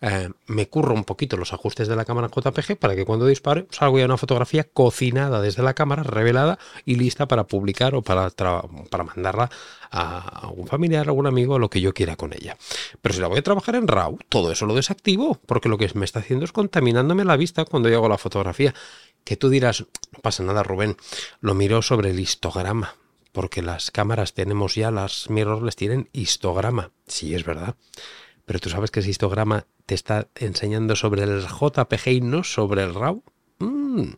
Eh, 0.01 0.29
me 0.47 0.67
curro 0.67 0.93
un 0.93 1.05
poquito 1.05 1.37
los 1.37 1.53
ajustes 1.53 1.87
de 1.87 1.95
la 1.95 2.05
cámara 2.05 2.27
JPG 2.27 2.77
para 2.77 2.95
que 2.95 3.05
cuando 3.05 3.25
dispare 3.25 3.65
salga 3.71 3.99
ya 3.99 4.05
una 4.05 4.17
fotografía 4.17 4.65
cocinada 4.65 5.41
desde 5.41 5.63
la 5.63 5.73
cámara, 5.73 6.03
revelada 6.03 6.59
y 6.85 6.95
lista 6.95 7.27
para 7.27 7.45
publicar 7.45 7.95
o 7.95 8.01
para, 8.01 8.29
para 8.29 9.03
mandarla 9.03 9.49
a 9.91 10.47
algún 10.47 10.67
familiar, 10.67 11.07
a 11.07 11.09
algún 11.09 11.27
amigo, 11.27 11.59
lo 11.59 11.69
que 11.69 11.81
yo 11.81 11.93
quiera 11.93 12.15
con 12.15 12.33
ella. 12.33 12.57
Pero 13.01 13.15
si 13.15 13.21
la 13.21 13.27
voy 13.27 13.39
a 13.39 13.43
trabajar 13.43 13.75
en 13.75 13.87
RAW, 13.87 14.17
todo 14.29 14.51
eso 14.51 14.65
lo 14.65 14.75
desactivo, 14.75 15.39
porque 15.45 15.69
lo 15.69 15.77
que 15.77 15.89
me 15.95 16.05
está 16.05 16.19
haciendo 16.19 16.45
es 16.45 16.51
contaminándome 16.51 17.23
la 17.23 17.37
vista 17.37 17.65
cuando 17.65 17.89
yo 17.89 17.97
hago 17.97 18.09
la 18.09 18.17
fotografía. 18.17 18.73
Que 19.23 19.37
tú 19.37 19.49
dirás, 19.49 19.85
no 20.11 20.19
pasa 20.21 20.43
nada, 20.43 20.63
Rubén, 20.63 20.97
lo 21.39 21.55
miro 21.55 21.81
sobre 21.81 22.11
el 22.11 22.19
histograma, 22.19 22.95
porque 23.31 23.61
las 23.61 23.89
cámaras 23.89 24.33
tenemos 24.33 24.75
ya, 24.75 24.91
las 24.91 25.29
mirrorless 25.29 25.75
tienen 25.75 26.09
histograma. 26.13 26.91
Sí, 27.07 27.33
es 27.33 27.43
verdad. 27.43 27.75
Pero 28.45 28.59
tú 28.59 28.69
sabes 28.69 28.91
que 28.91 28.99
ese 28.99 29.09
histograma 29.09 29.65
te 29.85 29.95
está 29.95 30.27
enseñando 30.35 30.95
sobre 30.95 31.23
el 31.23 31.41
JPG 31.41 32.07
y 32.09 32.21
no 32.21 32.43
sobre 32.43 32.83
el 32.83 32.93
RAW. 32.93 33.23
Mm, 33.59 34.11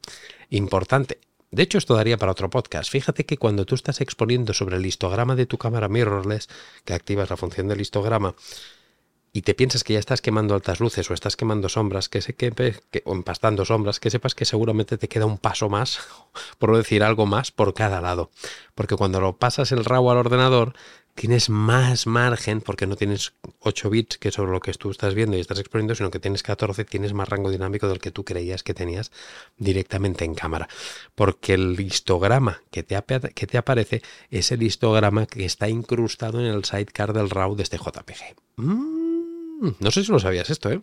importante. 0.49 1.19
De 1.49 1.63
hecho, 1.63 1.77
esto 1.77 1.95
daría 1.95 2.17
para 2.17 2.33
otro 2.33 2.49
podcast. 2.49 2.91
Fíjate 2.91 3.25
que 3.25 3.37
cuando 3.37 3.65
tú 3.65 3.75
estás 3.75 4.01
exponiendo 4.01 4.53
sobre 4.53 4.75
el 4.75 4.85
histograma 4.85 5.35
de 5.35 5.45
tu 5.45 5.57
cámara 5.57 5.87
mirrorless, 5.87 6.49
que 6.83 6.93
activas 6.93 7.29
la 7.29 7.37
función 7.37 7.69
del 7.69 7.79
histograma, 7.79 8.35
y 9.31 9.43
te 9.43 9.53
piensas 9.53 9.83
que 9.83 9.93
ya 9.93 9.99
estás 9.99 10.21
quemando 10.21 10.55
altas 10.55 10.79
luces 10.79 11.09
o 11.09 11.13
estás 11.13 11.37
quemando 11.37 11.69
sombras, 11.69 12.09
que 12.09 12.21
se 12.21 12.35
que, 12.35 12.73
o 13.05 13.13
empastando 13.13 13.65
sombras, 13.65 13.99
que 13.99 14.09
sepas 14.09 14.35
que 14.35 14.45
seguramente 14.45 14.97
te 14.97 15.07
queda 15.07 15.25
un 15.25 15.37
paso 15.37 15.69
más, 15.69 15.99
por 16.57 16.75
decir 16.75 17.03
algo 17.03 17.25
más, 17.25 17.51
por 17.51 17.73
cada 17.73 18.01
lado. 18.01 18.31
Porque 18.75 18.95
cuando 18.95 19.21
lo 19.21 19.37
pasas 19.37 19.71
el 19.71 19.85
RAW 19.85 20.11
al 20.11 20.17
ordenador, 20.17 20.73
tienes 21.17 21.49
más 21.49 22.05
margen, 22.05 22.61
porque 22.61 22.85
no 22.85 22.95
tienes 22.95 23.33
8 23.61 23.89
bits, 23.89 24.17
que 24.19 24.31
sobre 24.31 24.51
lo 24.51 24.59
que 24.59 24.71
tú 24.73 24.91
estás 24.91 25.15
viendo 25.15 25.35
y 25.35 25.39
estás 25.39 25.59
exponiendo, 25.59 25.95
sino 25.95 26.11
que 26.11 26.19
tienes 26.19 26.43
14, 26.43 26.85
tienes 26.85 27.13
más 27.13 27.27
rango 27.27 27.49
dinámico 27.49 27.87
del 27.87 27.97
que 27.99 28.11
tú 28.11 28.23
creías 28.23 28.61
que 28.61 28.75
tenías 28.75 29.11
directamente 29.57 30.25
en 30.25 30.35
cámara. 30.35 30.69
Porque 31.15 31.55
el 31.55 31.79
histograma 31.79 32.61
que 32.69 32.83
te, 32.83 32.95
que 33.33 33.47
te 33.47 33.57
aparece 33.57 34.03
es 34.29 34.51
el 34.51 34.61
histograma 34.61 35.25
que 35.25 35.43
está 35.43 35.67
incrustado 35.67 36.39
en 36.39 36.45
el 36.45 36.63
sidecar 36.65 37.13
del 37.13 37.31
RAW 37.31 37.55
de 37.55 37.63
este 37.63 37.77
JPG. 37.77 38.35
Mm. 38.57 38.96
Mm, 39.59 39.69
no 39.79 39.91
sé 39.91 40.03
si 40.03 40.11
lo 40.11 40.19
sabías 40.19 40.49
esto, 40.49 40.69
¿eh? 40.71 40.81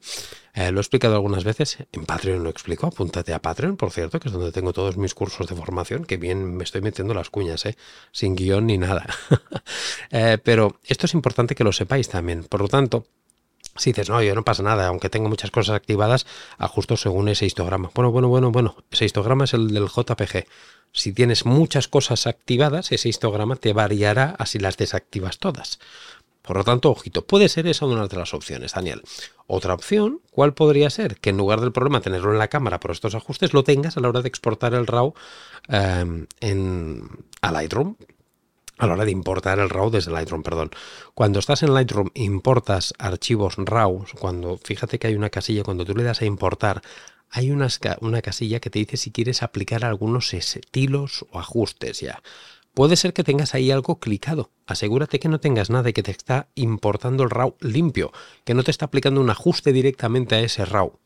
¿eh? 0.55 0.73
Lo 0.73 0.81
he 0.81 0.83
explicado 0.83 1.15
algunas 1.15 1.45
veces. 1.45 1.79
En 1.93 2.05
Patreon 2.07 2.43
lo 2.43 2.51
explico. 2.51 2.87
Apúntate 2.87 3.33
a 3.33 3.41
Patreon, 3.41 3.77
por 3.77 3.91
cierto, 3.93 4.19
que 4.19 4.29
es 4.29 4.35
donde 4.35 4.53
tengo 4.53 4.73
todos 4.73 4.97
mis 4.97 5.15
cursos 5.15 5.47
de 5.47 5.55
formación. 5.55 6.05
Que 6.05 6.17
bien 6.17 6.57
me 6.57 6.65
estoy 6.65 6.81
metiendo 6.81 7.15
las 7.15 7.31
cuñas, 7.31 7.65
¿eh? 7.67 7.77
Sin 8.13 8.35
guion 8.35 8.67
ni 8.67 8.79
nada. 8.79 9.07
Eh, 10.11 10.39
pero 10.43 10.79
esto 10.85 11.07
es 11.07 11.15
importante 11.15 11.57
que 11.57 11.65
lo 11.65 11.73
sepáis 11.73 12.09
también. 12.09 12.45
Por 12.45 12.61
lo 12.61 12.69
tanto, 12.69 13.07
si 13.77 13.91
dices, 13.91 14.09
no, 14.09 14.23
yo 14.23 14.35
no 14.35 14.45
pasa 14.45 14.63
nada, 14.63 14.87
aunque 14.87 15.11
tengo 15.11 15.29
muchas 15.29 15.51
cosas 15.51 15.75
activadas, 15.75 16.27
ajusto 16.59 16.97
según 16.97 17.29
ese 17.29 17.47
histograma. 17.47 17.91
Bueno, 17.95 18.13
bueno, 18.13 18.29
bueno, 18.29 18.53
bueno, 18.53 18.77
ese 18.93 19.07
histograma 19.07 19.45
es 19.45 19.55
el 19.55 19.75
del 19.75 19.89
JPG. 19.89 20.47
Si 20.93 21.13
tienes 21.13 21.45
muchas 21.45 21.89
cosas 21.89 22.29
activadas, 22.29 22.93
ese 22.93 23.09
histograma 23.09 23.57
te 23.57 23.73
variará 23.73 24.37
así 24.39 24.61
las 24.61 24.77
desactivas 24.77 25.39
todas. 25.39 25.81
Por 26.45 26.59
lo 26.59 26.65
tanto, 26.65 26.91
ojito, 26.91 27.25
puede 27.25 27.49
ser 27.49 27.67
esa 27.67 27.87
una 27.87 28.07
de 28.07 28.17
las 28.19 28.35
opciones, 28.35 28.75
Daniel. 28.75 29.01
Otra 29.47 29.73
opción, 29.73 30.21
¿cuál 30.31 30.53
podría 30.53 30.91
ser? 30.91 31.17
Que 31.17 31.31
en 31.31 31.39
lugar 31.39 31.63
del 31.63 31.73
problema 31.73 32.03
tenerlo 32.03 32.33
en 32.33 32.39
la 32.39 32.49
cámara 32.49 32.81
por 32.81 32.91
estos 32.91 33.15
ajustes, 33.15 33.55
lo 33.55 33.65
tengas 33.65 33.97
a 33.97 34.01
la 34.01 34.11
hora 34.11 34.21
de 34.21 34.29
exportar 34.29 34.75
el 34.75 34.87
RAW 34.87 35.15
em, 35.69 36.27
en, 36.41 37.09
a 37.41 37.51
Lightroom 37.51 37.97
a 38.77 38.87
la 38.87 38.95
hora 38.95 39.05
de 39.05 39.13
importar 39.13 39.59
el 39.59 39.71
RAW 39.71 39.91
desde 39.91 40.11
Lightroom, 40.11 40.43
perdón. 40.43 40.71
Cuando 41.15 41.39
estás 41.39 41.63
en 41.63 41.73
Lightroom 41.73 42.11
importas 42.15 42.93
archivos 42.99 43.55
RAW, 43.57 44.05
cuando 44.19 44.59
fíjate 44.59 44.99
que 44.99 45.07
hay 45.07 45.15
una 45.15 45.31
casilla, 45.31 45.63
cuando 45.63 45.85
tú 45.85 45.95
le 45.95 46.03
das 46.03 46.21
a 46.21 46.27
importar, 46.27 46.83
hay 47.31 47.51
una, 47.53 47.69
una 48.01 48.21
casilla 48.21 48.61
que 48.61 48.71
te 48.71 48.81
dice 48.81 48.97
si 48.97 49.13
quieres 49.13 49.43
aplicar 49.43 49.85
algunos 49.85 50.35
estilos 50.35 51.25
o 51.31 51.39
ajustes 51.39 52.01
ya. 52.01 52.23
Puede 52.75 52.97
ser 52.97 53.13
que 53.13 53.23
tengas 53.23 53.55
ahí 53.55 53.71
algo 53.71 54.01
clicado. 54.01 54.51
Asegúrate 54.67 55.21
que 55.21 55.29
no 55.29 55.39
tengas 55.39 55.71
nada 55.71 55.91
y 55.91 55.93
que 55.93 56.03
te 56.03 56.11
está 56.11 56.49
importando 56.57 57.23
el 57.23 57.31
RAW 57.31 57.55
limpio, 57.61 58.13
que 58.45 58.55
no 58.55 58.65
te 58.65 58.73
está 58.73 58.87
aplicando 58.87 59.21
un 59.21 59.31
ajuste 59.31 59.73
directamente 59.73 60.35
a 60.35 60.41
ese 60.41 60.65
RAW 60.65 60.99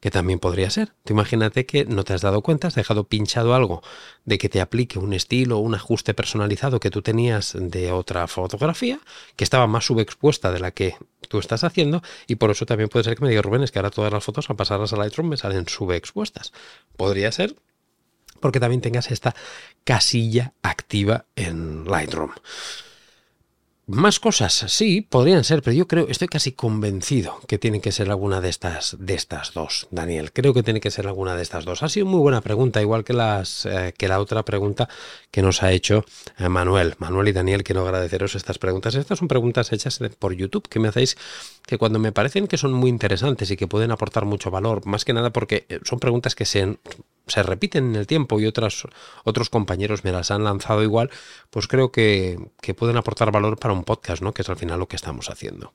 que 0.00 0.10
también 0.10 0.38
podría 0.38 0.70
ser. 0.70 0.94
Imagínate 1.08 1.66
que 1.66 1.84
no 1.84 2.04
te 2.04 2.14
has 2.14 2.22
dado 2.22 2.42
cuenta, 2.42 2.68
has 2.68 2.74
dejado 2.74 3.04
pinchado 3.04 3.54
algo 3.54 3.82
de 4.24 4.38
que 4.38 4.48
te 4.48 4.60
aplique 4.60 4.98
un 4.98 5.12
estilo 5.12 5.58
o 5.58 5.60
un 5.60 5.74
ajuste 5.74 6.14
personalizado 6.14 6.80
que 6.80 6.90
tú 6.90 7.02
tenías 7.02 7.54
de 7.58 7.92
otra 7.92 8.26
fotografía, 8.26 8.98
que 9.36 9.44
estaba 9.44 9.66
más 9.66 9.84
subexpuesta 9.84 10.52
de 10.52 10.60
la 10.60 10.70
que 10.70 10.96
tú 11.28 11.38
estás 11.38 11.64
haciendo, 11.64 12.02
y 12.26 12.36
por 12.36 12.50
eso 12.50 12.66
también 12.66 12.88
puede 12.88 13.04
ser 13.04 13.14
que 13.14 13.22
me 13.22 13.28
diga 13.28 13.42
Rubén, 13.42 13.62
es 13.62 13.70
que 13.70 13.78
ahora 13.78 13.90
todas 13.90 14.12
las 14.12 14.24
fotos 14.24 14.48
al 14.48 14.56
pasarlas 14.56 14.92
a 14.92 14.96
Lightroom 14.96 15.28
me 15.28 15.36
salen 15.36 15.68
subexpuestas. 15.68 16.52
Podría 16.96 17.30
ser 17.30 17.54
porque 18.40 18.60
también 18.60 18.80
tengas 18.80 19.10
esta 19.10 19.34
casilla 19.84 20.54
activa 20.62 21.26
en 21.36 21.84
Lightroom. 21.84 22.30
Más 23.92 24.20
cosas, 24.20 24.52
sí, 24.68 25.00
podrían 25.00 25.42
ser, 25.42 25.62
pero 25.62 25.74
yo 25.74 25.88
creo, 25.88 26.06
estoy 26.08 26.28
casi 26.28 26.52
convencido 26.52 27.40
que 27.48 27.58
tiene 27.58 27.80
que 27.80 27.90
ser 27.90 28.08
alguna 28.08 28.40
de 28.40 28.48
estas, 28.48 28.96
de 29.00 29.14
estas 29.14 29.52
dos, 29.52 29.88
Daniel. 29.90 30.30
Creo 30.32 30.54
que 30.54 30.62
tiene 30.62 30.80
que 30.80 30.92
ser 30.92 31.08
alguna 31.08 31.34
de 31.34 31.42
estas 31.42 31.64
dos. 31.64 31.82
Ha 31.82 31.88
sido 31.88 32.06
muy 32.06 32.20
buena 32.20 32.40
pregunta, 32.40 32.80
igual 32.80 33.02
que 33.02 33.14
las 33.14 33.66
eh, 33.66 33.92
que 33.98 34.06
la 34.06 34.20
otra 34.20 34.44
pregunta 34.44 34.88
que 35.32 35.42
nos 35.42 35.64
ha 35.64 35.72
hecho 35.72 36.04
eh, 36.38 36.48
Manuel. 36.48 36.94
Manuel 36.98 37.26
y 37.26 37.32
Daniel, 37.32 37.64
quiero 37.64 37.80
agradeceros 37.80 38.36
estas 38.36 38.58
preguntas. 38.58 38.94
Estas 38.94 39.18
son 39.18 39.26
preguntas 39.26 39.72
hechas 39.72 39.98
por 40.20 40.34
YouTube 40.34 40.68
que 40.68 40.78
me 40.78 40.86
hacéis 40.86 41.16
que 41.66 41.76
cuando 41.76 41.98
me 41.98 42.12
parecen 42.12 42.46
que 42.46 42.58
son 42.58 42.72
muy 42.72 42.90
interesantes 42.90 43.50
y 43.50 43.56
que 43.56 43.66
pueden 43.66 43.90
aportar 43.90 44.24
mucho 44.24 44.52
valor, 44.52 44.86
más 44.86 45.04
que 45.04 45.14
nada 45.14 45.30
porque 45.30 45.66
eh, 45.68 45.80
son 45.82 45.98
preguntas 45.98 46.36
que 46.36 46.44
se 46.44 46.78
se 47.30 47.42
repiten 47.42 47.90
en 47.90 47.96
el 47.96 48.06
tiempo 48.06 48.40
y 48.40 48.46
otras, 48.46 48.84
otros 49.24 49.50
compañeros 49.50 50.04
me 50.04 50.12
las 50.12 50.30
han 50.30 50.44
lanzado 50.44 50.82
igual, 50.82 51.10
pues 51.50 51.66
creo 51.66 51.90
que, 51.92 52.38
pueden 52.76 52.96
aportar 52.96 53.32
valor 53.32 53.58
para 53.58 53.74
un 53.74 53.84
podcast, 53.84 54.22
¿no? 54.22 54.32
Que 54.32 54.42
es 54.42 54.48
al 54.48 54.56
final 54.56 54.78
lo 54.78 54.88
que 54.88 54.96
estamos 54.96 55.28
haciendo. 55.30 55.72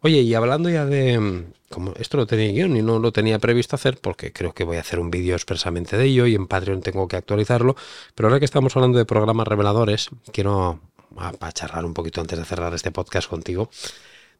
Oye, 0.00 0.22
y 0.22 0.34
hablando 0.34 0.70
ya 0.70 0.84
de... 0.84 1.44
Como 1.68 1.92
esto 2.00 2.16
lo 2.16 2.26
tenía 2.26 2.50
guion 2.50 2.76
y 2.76 2.82
no 2.82 2.98
lo 2.98 3.12
tenía 3.12 3.38
previsto 3.38 3.76
hacer 3.76 3.98
porque 3.98 4.32
creo 4.32 4.52
que 4.52 4.64
voy 4.64 4.78
a 4.78 4.80
hacer 4.80 4.98
un 4.98 5.08
vídeo 5.08 5.36
expresamente 5.36 5.96
de 5.96 6.04
ello 6.04 6.26
y 6.26 6.34
en 6.34 6.48
Patreon 6.48 6.80
tengo 6.80 7.06
que 7.06 7.14
actualizarlo, 7.14 7.76
pero 8.16 8.28
ahora 8.28 8.40
que 8.40 8.44
estamos 8.44 8.74
hablando 8.74 8.98
de 8.98 9.04
programas 9.04 9.46
reveladores, 9.46 10.08
quiero, 10.32 10.80
para 11.14 11.52
charlar 11.52 11.84
un 11.84 11.94
poquito 11.94 12.20
antes 12.20 12.40
de 12.40 12.44
cerrar 12.44 12.74
este 12.74 12.90
podcast 12.90 13.28
contigo, 13.28 13.70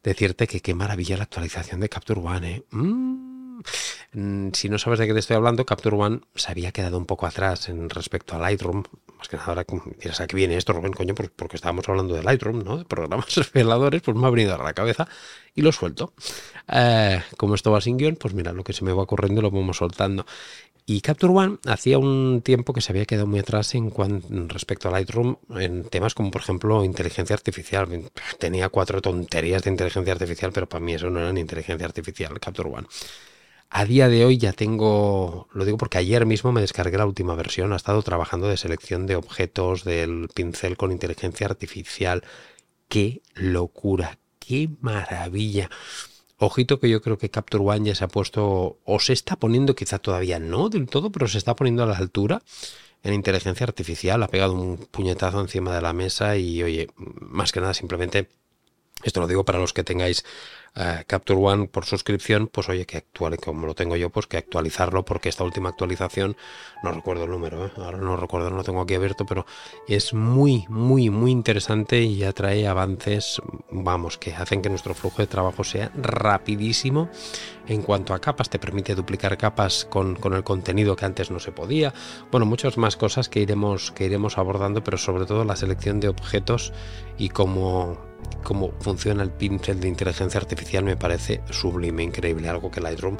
decirte 0.03 0.47
que 0.47 0.59
qué 0.59 0.73
maravilla 0.73 1.15
la 1.15 1.23
actualización 1.23 1.79
de 1.79 1.87
Capture 1.87 2.19
One, 2.19 2.51
¿eh? 2.51 2.63
Mm. 2.71 3.20
Mm, 4.13 4.49
si 4.53 4.69
no 4.69 4.77
sabes 4.77 4.99
de 4.99 5.07
qué 5.07 5.13
te 5.13 5.19
estoy 5.19 5.35
hablando, 5.37 5.65
Capture 5.65 5.95
One 5.95 6.21
se 6.35 6.51
había 6.51 6.71
quedado 6.71 6.97
un 6.97 7.05
poco 7.05 7.25
atrás 7.25 7.69
en 7.69 7.89
respecto 7.89 8.35
a 8.35 8.39
Lightroom. 8.39 8.83
Más 9.17 9.27
que 9.29 9.37
nada, 9.37 9.49
ahora 9.49 9.65
dirás, 9.99 10.19
¿a 10.19 10.27
qué 10.27 10.35
viene 10.35 10.57
esto, 10.57 10.73
Rubén? 10.73 10.93
Coño, 10.93 11.13
pues 11.13 11.29
porque 11.35 11.55
estábamos 11.55 11.87
hablando 11.87 12.15
de 12.15 12.23
Lightroom, 12.23 12.63
¿no? 12.63 12.77
De 12.77 12.85
programas 12.85 13.35
reveladores, 13.53 14.01
pues 14.01 14.17
me 14.17 14.27
ha 14.27 14.29
venido 14.29 14.55
a 14.55 14.63
la 14.63 14.73
cabeza 14.73 15.07
y 15.55 15.61
lo 15.61 15.71
suelto. 15.71 16.13
Eh, 16.67 17.21
como 17.37 17.55
esto 17.55 17.71
va 17.71 17.81
sin 17.81 17.97
guion, 17.97 18.15
pues 18.15 18.33
mira, 18.33 18.51
lo 18.53 18.63
que 18.63 18.73
se 18.73 18.83
me 18.83 18.93
va 18.93 19.05
corriendo 19.05 19.41
lo 19.41 19.51
vamos 19.51 19.77
soltando. 19.77 20.25
Y 20.85 21.01
Capture 21.01 21.31
One 21.31 21.57
hacía 21.67 21.99
un 21.99 22.41
tiempo 22.43 22.73
que 22.73 22.81
se 22.81 22.91
había 22.91 23.05
quedado 23.05 23.27
muy 23.27 23.39
atrás 23.39 23.75
en 23.75 23.91
cuanto 23.91 24.27
respecto 24.47 24.89
a 24.89 24.91
Lightroom 24.91 25.37
en 25.55 25.83
temas 25.85 26.15
como 26.15 26.31
por 26.31 26.41
ejemplo 26.41 26.83
inteligencia 26.83 27.35
artificial. 27.35 27.87
Tenía 28.39 28.69
cuatro 28.69 29.01
tonterías 29.01 29.63
de 29.63 29.69
inteligencia 29.69 30.13
artificial, 30.13 30.51
pero 30.51 30.67
para 30.67 30.83
mí 30.83 30.93
eso 30.93 31.09
no 31.09 31.19
era 31.19 31.31
ni 31.31 31.41
inteligencia 31.41 31.85
artificial, 31.85 32.39
Capture 32.39 32.69
One. 32.69 32.87
A 33.73 33.85
día 33.85 34.09
de 34.09 34.25
hoy 34.25 34.37
ya 34.37 34.51
tengo, 34.51 35.47
lo 35.53 35.63
digo 35.63 35.77
porque 35.77 35.97
ayer 35.97 36.25
mismo 36.25 36.51
me 36.51 36.59
descargué 36.59 36.97
la 36.97 37.05
última 37.05 37.35
versión, 37.35 37.71
ha 37.71 37.77
estado 37.77 38.01
trabajando 38.01 38.49
de 38.49 38.57
selección 38.57 39.07
de 39.07 39.15
objetos 39.15 39.85
del 39.85 40.27
pincel 40.33 40.75
con 40.75 40.91
inteligencia 40.91 41.47
artificial. 41.47 42.21
¡Qué 42.89 43.21
locura! 43.33 44.19
¡Qué 44.39 44.69
maravilla! 44.81 45.69
Ojito 46.37 46.81
que 46.81 46.89
yo 46.89 47.01
creo 47.01 47.17
que 47.17 47.29
Capture 47.29 47.63
One 47.63 47.85
ya 47.87 47.95
se 47.95 48.03
ha 48.03 48.09
puesto, 48.09 48.79
o 48.83 48.99
se 48.99 49.13
está 49.13 49.37
poniendo, 49.37 49.73
quizá 49.73 49.99
todavía 49.99 50.37
no 50.37 50.67
del 50.67 50.87
todo, 50.87 51.09
pero 51.09 51.29
se 51.29 51.37
está 51.37 51.55
poniendo 51.55 51.83
a 51.83 51.85
la 51.85 51.95
altura 51.95 52.41
en 53.03 53.13
inteligencia 53.13 53.63
artificial. 53.63 54.21
Ha 54.21 54.27
pegado 54.27 54.53
un 54.53 54.79
puñetazo 54.79 55.39
encima 55.39 55.73
de 55.73 55.81
la 55.81 55.93
mesa 55.93 56.35
y, 56.35 56.61
oye, 56.61 56.89
más 56.97 57.53
que 57.53 57.61
nada 57.61 57.73
simplemente, 57.73 58.27
esto 59.03 59.19
lo 59.19 59.27
digo 59.27 59.45
para 59.45 59.59
los 59.59 59.73
que 59.73 59.83
tengáis 59.83 60.23
Capture 60.73 61.39
One 61.39 61.67
por 61.67 61.85
suscripción, 61.85 62.47
pues 62.47 62.69
oye, 62.69 62.85
que 62.85 62.97
actuale 62.97 63.37
como 63.37 63.67
lo 63.67 63.75
tengo 63.75 63.97
yo, 63.97 64.09
pues 64.09 64.25
que 64.27 64.37
actualizarlo 64.37 65.03
porque 65.03 65.27
esta 65.27 65.43
última 65.43 65.69
actualización, 65.69 66.37
no 66.81 66.91
recuerdo 66.91 67.25
el 67.25 67.31
número, 67.31 67.65
¿eh? 67.65 67.71
ahora 67.75 67.97
no 67.97 68.15
recuerdo, 68.15 68.49
no 68.49 68.55
lo 68.55 68.63
tengo 68.63 68.79
aquí 68.79 68.95
abierto, 68.95 69.25
pero 69.25 69.45
es 69.87 70.13
muy, 70.13 70.65
muy, 70.69 71.09
muy 71.09 71.31
interesante 71.31 72.01
y 72.01 72.17
ya 72.17 72.31
trae 72.31 72.67
avances, 72.67 73.41
vamos, 73.69 74.17
que 74.17 74.33
hacen 74.33 74.61
que 74.61 74.69
nuestro 74.69 74.93
flujo 74.93 75.21
de 75.21 75.27
trabajo 75.27 75.65
sea 75.65 75.91
rapidísimo. 75.93 77.09
En 77.67 77.83
cuanto 77.83 78.13
a 78.13 78.19
capas, 78.19 78.49
te 78.49 78.59
permite 78.59 78.95
duplicar 78.95 79.37
capas 79.37 79.85
con, 79.89 80.15
con 80.15 80.33
el 80.33 80.43
contenido 80.43 80.95
que 80.95 81.05
antes 81.05 81.31
no 81.31 81.39
se 81.39 81.51
podía. 81.51 81.93
Bueno, 82.31 82.45
muchas 82.45 82.77
más 82.77 82.97
cosas 82.97 83.29
que 83.29 83.39
iremos, 83.41 83.91
que 83.91 84.05
iremos 84.05 84.37
abordando, 84.37 84.83
pero 84.83 84.97
sobre 84.97 85.25
todo 85.25 85.43
la 85.45 85.55
selección 85.55 85.99
de 85.99 86.09
objetos 86.09 86.73
y 87.17 87.29
cómo 87.29 88.10
cómo 88.43 88.71
funciona 88.79 89.23
el 89.23 89.31
pincel 89.31 89.79
de 89.79 89.87
inteligencia 89.87 90.39
artificial 90.39 90.83
me 90.83 90.97
parece 90.97 91.41
sublime, 91.49 92.03
increíble, 92.03 92.49
algo 92.49 92.71
que 92.71 92.81
Lightroom 92.81 93.17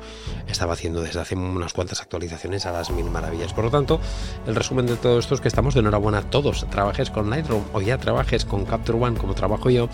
estaba 0.48 0.74
haciendo 0.74 1.02
desde 1.02 1.20
hace 1.20 1.36
unas 1.36 1.74
cuantas 1.74 2.02
actualizaciones 2.02 2.66
a 2.66 2.72
las 2.72 2.92
mil 2.92 3.06
maravillas. 3.06 3.54
Por 3.54 3.66
lo 3.66 3.72
tanto, 3.72 4.00
el 4.48 4.56
resumen 4.56 4.86
de 4.86 4.96
todo 4.96 5.20
esto 5.20 5.36
es 5.36 5.42
que 5.42 5.48
estamos 5.48 5.74
de 5.74 5.82
enhorabuena 5.82 6.20
a 6.20 6.30
todos. 6.30 6.66
Trabajes 6.70 7.10
con 7.10 7.30
Lightroom 7.30 7.64
o 7.74 7.82
ya 7.82 7.98
trabajes 7.98 8.46
con 8.46 8.66
Capture 8.66 8.98
One 9.00 9.18
como 9.18 9.34
trabajo 9.34 9.70
yo, 9.70 9.90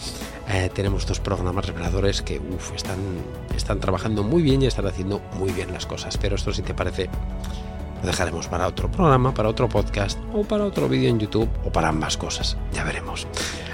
eh, 0.50 0.70
tenemos 0.74 1.06
dos 1.06 1.20
programas 1.20 1.66
reveladores 1.66 2.22
que 2.22 2.42
están, 2.76 2.98
están 3.56 3.80
trabajando 3.80 4.24
muy 4.24 4.42
bien 4.42 4.62
y 4.62 4.68
están 4.68 4.88
haciendo 4.88 5.22
muy 5.34 5.52
bien 5.52 5.72
las 5.74 5.86
cosas. 5.86 6.18
Pero 6.18 6.36
esto 6.36 6.54
si 6.54 6.62
te 6.62 6.74
parece 6.74 7.10
lo 8.02 8.08
dejaremos 8.08 8.48
para 8.48 8.68
otro 8.68 8.92
programa, 8.92 9.34
para 9.34 9.50
otro 9.50 9.68
podcast 9.68 10.20
o 10.34 10.44
para 10.44 10.66
otro 10.66 10.88
vídeo 10.88 11.10
en 11.10 11.20
YouTube 11.20 11.50
o 11.66 11.72
para 11.72 11.90
ambas 11.90 12.18
cosas. 12.18 12.58
Ya 12.74 12.84
veremos. 12.84 13.28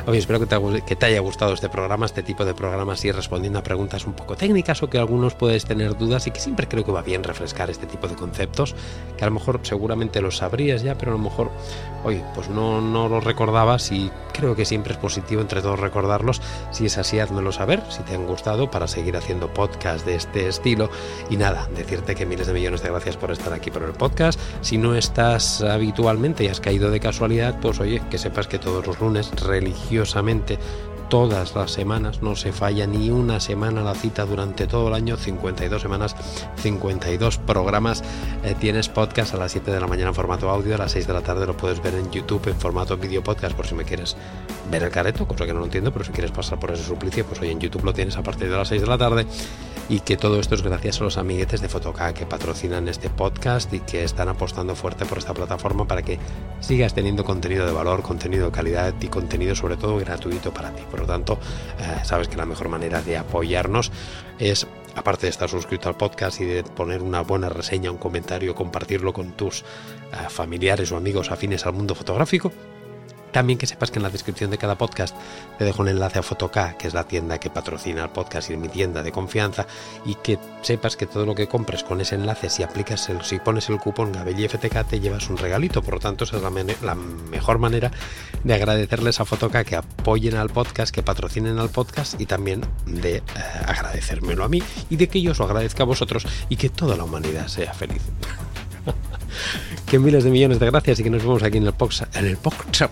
Oye, 0.06 0.20
espero 0.20 0.38
que 0.38 0.96
te, 0.98 1.06
haya 1.06 1.22
gustado 1.22 1.54
este 1.54 1.70
programa, 1.70 2.06
este 2.06 2.24
tipo 2.24 2.44
de 2.44 2.54
programas, 2.54 3.06
y 3.06 3.12
respondiendo 3.14 3.60
a 3.60 3.64
preguntas 3.64 4.06
un 4.06 4.12
poco 4.12 4.36
técnicas 4.36 4.84
o 4.84 4.90
que 4.90 4.98
algunos 4.98 5.34
puedes 5.34 5.64
tener 5.64 5.98
dudas 5.98 6.28
y 6.28 6.32
que 6.32 6.42
siempre 6.42 6.68
creo 6.68 6.84
que 6.84 6.92
va 6.92 7.02
bien 7.02 7.24
refrescar 7.24 7.70
este 7.70 7.86
tipo 7.86 8.10
de 8.10 8.16
conceptos, 8.16 8.76
que 9.18 9.24
a 9.24 9.28
lo 9.28 9.36
mejor 9.36 9.62
seguramente 9.64 10.20
los 10.20 10.38
sabrías 10.38 10.84
ya, 10.84 10.98
pero 10.98 11.12
a 11.12 11.16
lo 11.16 11.22
mejor, 11.22 11.52
oye, 12.04 12.22
pues 12.36 12.50
no, 12.50 12.82
no 12.82 13.08
los 13.08 13.24
recordabas 13.24 13.94
y 13.94 14.12
creo 14.34 14.58
que 14.58 14.66
siempre 14.66 14.92
es 14.92 15.00
positivo 15.00 15.40
entre 15.40 15.62
todos 15.62 15.80
recordarlos. 15.80 16.42
Si 16.72 16.88
es 16.88 16.98
así, 16.98 17.20
házmelo 17.20 17.54
saber, 17.54 17.82
si 17.90 18.04
te 18.04 18.14
han 18.14 18.28
gustado, 18.28 18.70
para 18.70 18.90
seguir 18.90 19.16
haciendo 19.16 19.54
podcasts 19.54 20.06
de 20.06 20.16
este 20.16 20.50
estilo. 20.50 20.90
Y 21.30 21.38
nada, 21.38 21.70
decirte 21.78 22.14
que 22.14 22.26
miles 22.26 22.48
de 22.48 22.54
millones 22.54 22.84
de 22.84 22.90
gracias 22.90 23.16
por 23.16 23.32
estar 23.32 23.54
aquí 23.54 23.72
por 23.72 23.84
el 23.84 23.94
podcast. 23.94 24.38
Si 24.60 24.78
no 24.78 24.96
estás 24.96 25.62
habitualmente 25.62 26.44
y 26.44 26.48
has 26.48 26.60
caído 26.60 26.92
de 26.92 27.00
casualidad, 27.00 27.58
pues 27.62 27.80
oye, 27.80 28.02
que 28.12 28.18
sepas 28.18 28.48
que 28.48 28.60
todos 28.60 28.86
los 28.86 29.00
lunes 29.00 29.32
religiosamente 29.42 29.93
todas 31.10 31.54
las 31.54 31.72
semanas, 31.72 32.24
no 32.24 32.36
se 32.36 32.52
falla 32.52 32.88
ni 32.88 33.12
una 33.12 33.40
semana 33.40 33.84
la 33.84 33.94
cita 33.94 34.26
durante 34.26 34.66
todo 34.66 34.88
el 34.88 34.96
año, 34.96 35.16
52 35.16 35.80
semanas, 35.80 36.16
52 36.58 37.38
programas. 37.38 38.04
Eh, 38.44 38.56
tienes 38.60 38.90
podcast 38.90 39.36
a 39.36 39.38
las 39.38 39.52
7 39.52 39.70
de 39.70 39.80
la 39.80 39.86
mañana 39.86 40.10
en 40.10 40.16
formato 40.16 40.50
audio, 40.50 40.74
a 40.74 40.80
las 40.80 40.94
6 40.94 41.06
de 41.06 41.14
la 41.14 41.22
tarde 41.22 41.46
lo 41.46 41.56
puedes 41.56 41.84
ver 41.84 41.94
en 41.94 42.10
YouTube 42.10 42.48
en 42.48 42.56
formato 42.56 42.98
video 42.98 43.24
podcast 43.24 43.56
por 43.56 43.68
si 43.68 43.76
me 43.76 43.84
quieres 43.84 44.18
ver 44.72 44.82
el 44.82 44.90
careto, 44.90 45.28
cosa 45.28 45.46
que 45.46 45.54
no 45.54 45.60
lo 45.60 45.66
entiendo, 45.66 45.94
pero 45.94 46.04
si 46.04 46.12
quieres 46.12 46.32
pasar 46.32 46.60
por 46.60 46.72
ese 46.72 46.84
suplicio, 46.84 47.26
pues 47.26 47.40
hoy 47.42 47.52
en 47.52 47.60
YouTube 47.60 47.84
lo 47.84 47.94
tienes 47.94 48.18
a 48.18 48.24
partir 48.24 48.50
de 48.50 48.58
las 48.58 48.70
6 48.70 48.82
de 48.82 48.88
la 48.88 48.98
tarde 48.98 49.28
y 49.90 50.00
que 50.00 50.18
todo 50.18 50.40
esto 50.40 50.56
es 50.56 50.62
gracias 50.62 51.02
a 51.02 51.04
los 51.04 51.18
amiguetes 51.18 51.62
de 51.62 51.70
Fotoca 51.70 52.14
que 52.14 52.26
patrocinan 52.26 52.88
este 52.88 53.10
podcast 53.10 53.74
y 53.74 53.80
que 53.80 54.04
están 54.04 54.30
apostando 54.30 54.76
fuerte 54.76 55.06
por 55.06 55.18
esta 55.18 55.34
plataforma 55.34 55.88
para 55.88 56.02
que 56.02 56.20
sigas 56.60 56.94
teniendo 56.94 57.24
contenido 57.24 57.66
de 57.66 57.74
valor, 57.74 58.02
contenido 58.02 58.46
de 58.48 58.52
calidad 58.52 58.94
y 59.02 59.08
contenido 59.08 59.56
sobre 59.56 59.78
todo 59.78 59.98
gratuito 59.98 60.54
para 60.54 60.74
ti. 60.74 60.84
Por 60.90 61.02
lo 61.02 61.06
tanto, 61.06 61.40
eh, 61.80 62.04
sabes 62.04 62.28
que 62.28 62.38
la 62.38 62.46
mejor 62.46 62.70
manera 62.70 63.02
de 63.02 63.18
apoyarnos 63.18 63.92
es 64.40 64.68
aparte 64.96 65.26
de 65.26 65.32
estar 65.32 65.50
suscrito 65.50 65.90
al 65.90 65.96
podcast 65.96 66.40
y 66.42 66.46
de 66.46 66.64
poner 66.64 67.02
una 67.02 67.22
buena 67.22 67.50
reseña, 67.50 67.92
un 67.92 67.98
comentario, 67.98 68.56
compartirlo 68.56 69.14
con 69.14 69.32
tus 69.34 69.62
eh, 69.62 70.30
familiares 70.30 70.92
o 70.92 70.98
amigos 70.98 71.32
afines 71.32 71.66
al 71.66 71.74
mundo 71.74 71.96
fotográfico, 71.96 72.52
también 73.34 73.60
que 73.60 73.68
sepas 73.68 73.92
que 73.92 74.00
en 74.00 74.04
la 74.04 74.10
descripción 74.10 74.50
de 74.52 74.58
cada 74.58 74.78
podcast 74.78 75.16
te 75.58 75.66
dejo 75.66 75.82
un 75.82 75.90
enlace 75.90 76.20
a 76.20 76.24
Fotoca, 76.24 76.78
que 76.78 76.88
es 76.88 76.94
la 76.94 77.04
tienda 77.04 77.40
que 77.40 77.50
patrocina 77.50 78.04
el 78.04 78.10
podcast 78.10 78.50
y 78.50 78.56
mi 78.56 78.70
tienda 78.70 79.04
de 79.04 79.12
confianza, 79.12 79.68
y 80.06 80.16
que 80.16 80.40
sepas 80.62 80.96
que 80.96 81.06
todo 81.06 81.26
lo 81.26 81.36
que 81.36 81.48
compres 81.48 81.84
con 81.84 82.00
ese 82.00 82.16
enlace, 82.16 82.50
si 82.50 82.64
aplicas 82.64 83.10
el, 83.10 83.24
si 83.24 83.40
pones 83.40 83.70
el 83.70 83.80
cupón 83.80 84.12
GabelliFTK, 84.14 84.88
te 84.88 85.00
llevas 85.00 85.30
un 85.30 85.38
regalito. 85.38 85.82
Por 85.82 85.96
lo 85.96 86.00
tanto, 86.00 86.24
esa 86.24 86.38
es 86.38 86.82
la, 86.82 86.96
mejor 86.96 87.58
manera 87.58 87.92
de 88.44 88.54
agradecerles 88.54 89.20
a 89.20 89.26
Fotoca 89.26 89.64
que 89.64 89.76
apoyen 89.76 90.36
al 90.36 90.50
podcast, 90.50 90.94
que 90.94 91.02
patrocinen 91.02 91.60
al 91.60 91.70
podcast 91.70 92.22
y 92.22 92.26
también 92.26 92.62
de 92.86 93.18
eh, 93.18 93.24
agradecérmelo 93.66 94.44
a 94.44 94.50
mí 94.50 94.62
y 94.90 94.96
de 94.96 95.08
que 95.08 95.22
yo 95.22 95.32
os 95.32 95.40
lo 95.40 95.46
agradezca 95.46 95.84
a 95.84 95.86
vosotros 95.88 96.26
y 96.50 96.56
que 96.56 96.70
toda 96.70 96.96
la 96.96 97.04
humanidad 97.04 97.48
sea 97.48 97.74
feliz. 97.74 98.02
Que 99.90 100.00
miles 100.00 100.24
de 100.24 100.30
millones 100.30 100.60
de 100.60 100.66
gracias 100.66 101.00
y 101.00 101.04
que 101.04 101.10
nos 101.10 101.24
vemos 101.24 101.44
aquí 101.44 101.58
en 101.58 101.66
el 101.66 101.74
Poxa. 101.74 102.08
En 102.14 102.26
el 102.26 102.38
Poxa. 102.38 102.90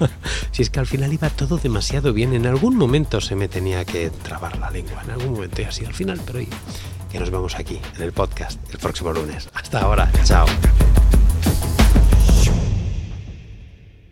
si 0.52 0.62
es 0.62 0.70
que 0.70 0.80
al 0.80 0.86
final 0.86 1.12
iba 1.12 1.30
todo 1.30 1.58
demasiado 1.58 2.12
bien, 2.12 2.32
en 2.34 2.46
algún 2.46 2.76
momento 2.76 3.20
se 3.20 3.36
me 3.36 3.48
tenía 3.48 3.84
que 3.84 4.10
trabar 4.10 4.58
la 4.58 4.70
lengua, 4.70 5.02
en 5.04 5.10
algún 5.10 5.32
momento 5.34 5.62
y 5.62 5.64
así 5.64 5.84
al 5.84 5.94
final, 5.94 6.20
pero 6.24 6.38
hoy 6.38 6.48
que 7.10 7.20
nos 7.20 7.30
vemos 7.30 7.54
aquí 7.56 7.78
en 7.96 8.02
el 8.02 8.12
podcast 8.12 8.58
el 8.72 8.78
próximo 8.78 9.12
lunes. 9.12 9.48
Hasta 9.52 9.80
ahora, 9.80 10.10
chao. 10.24 10.46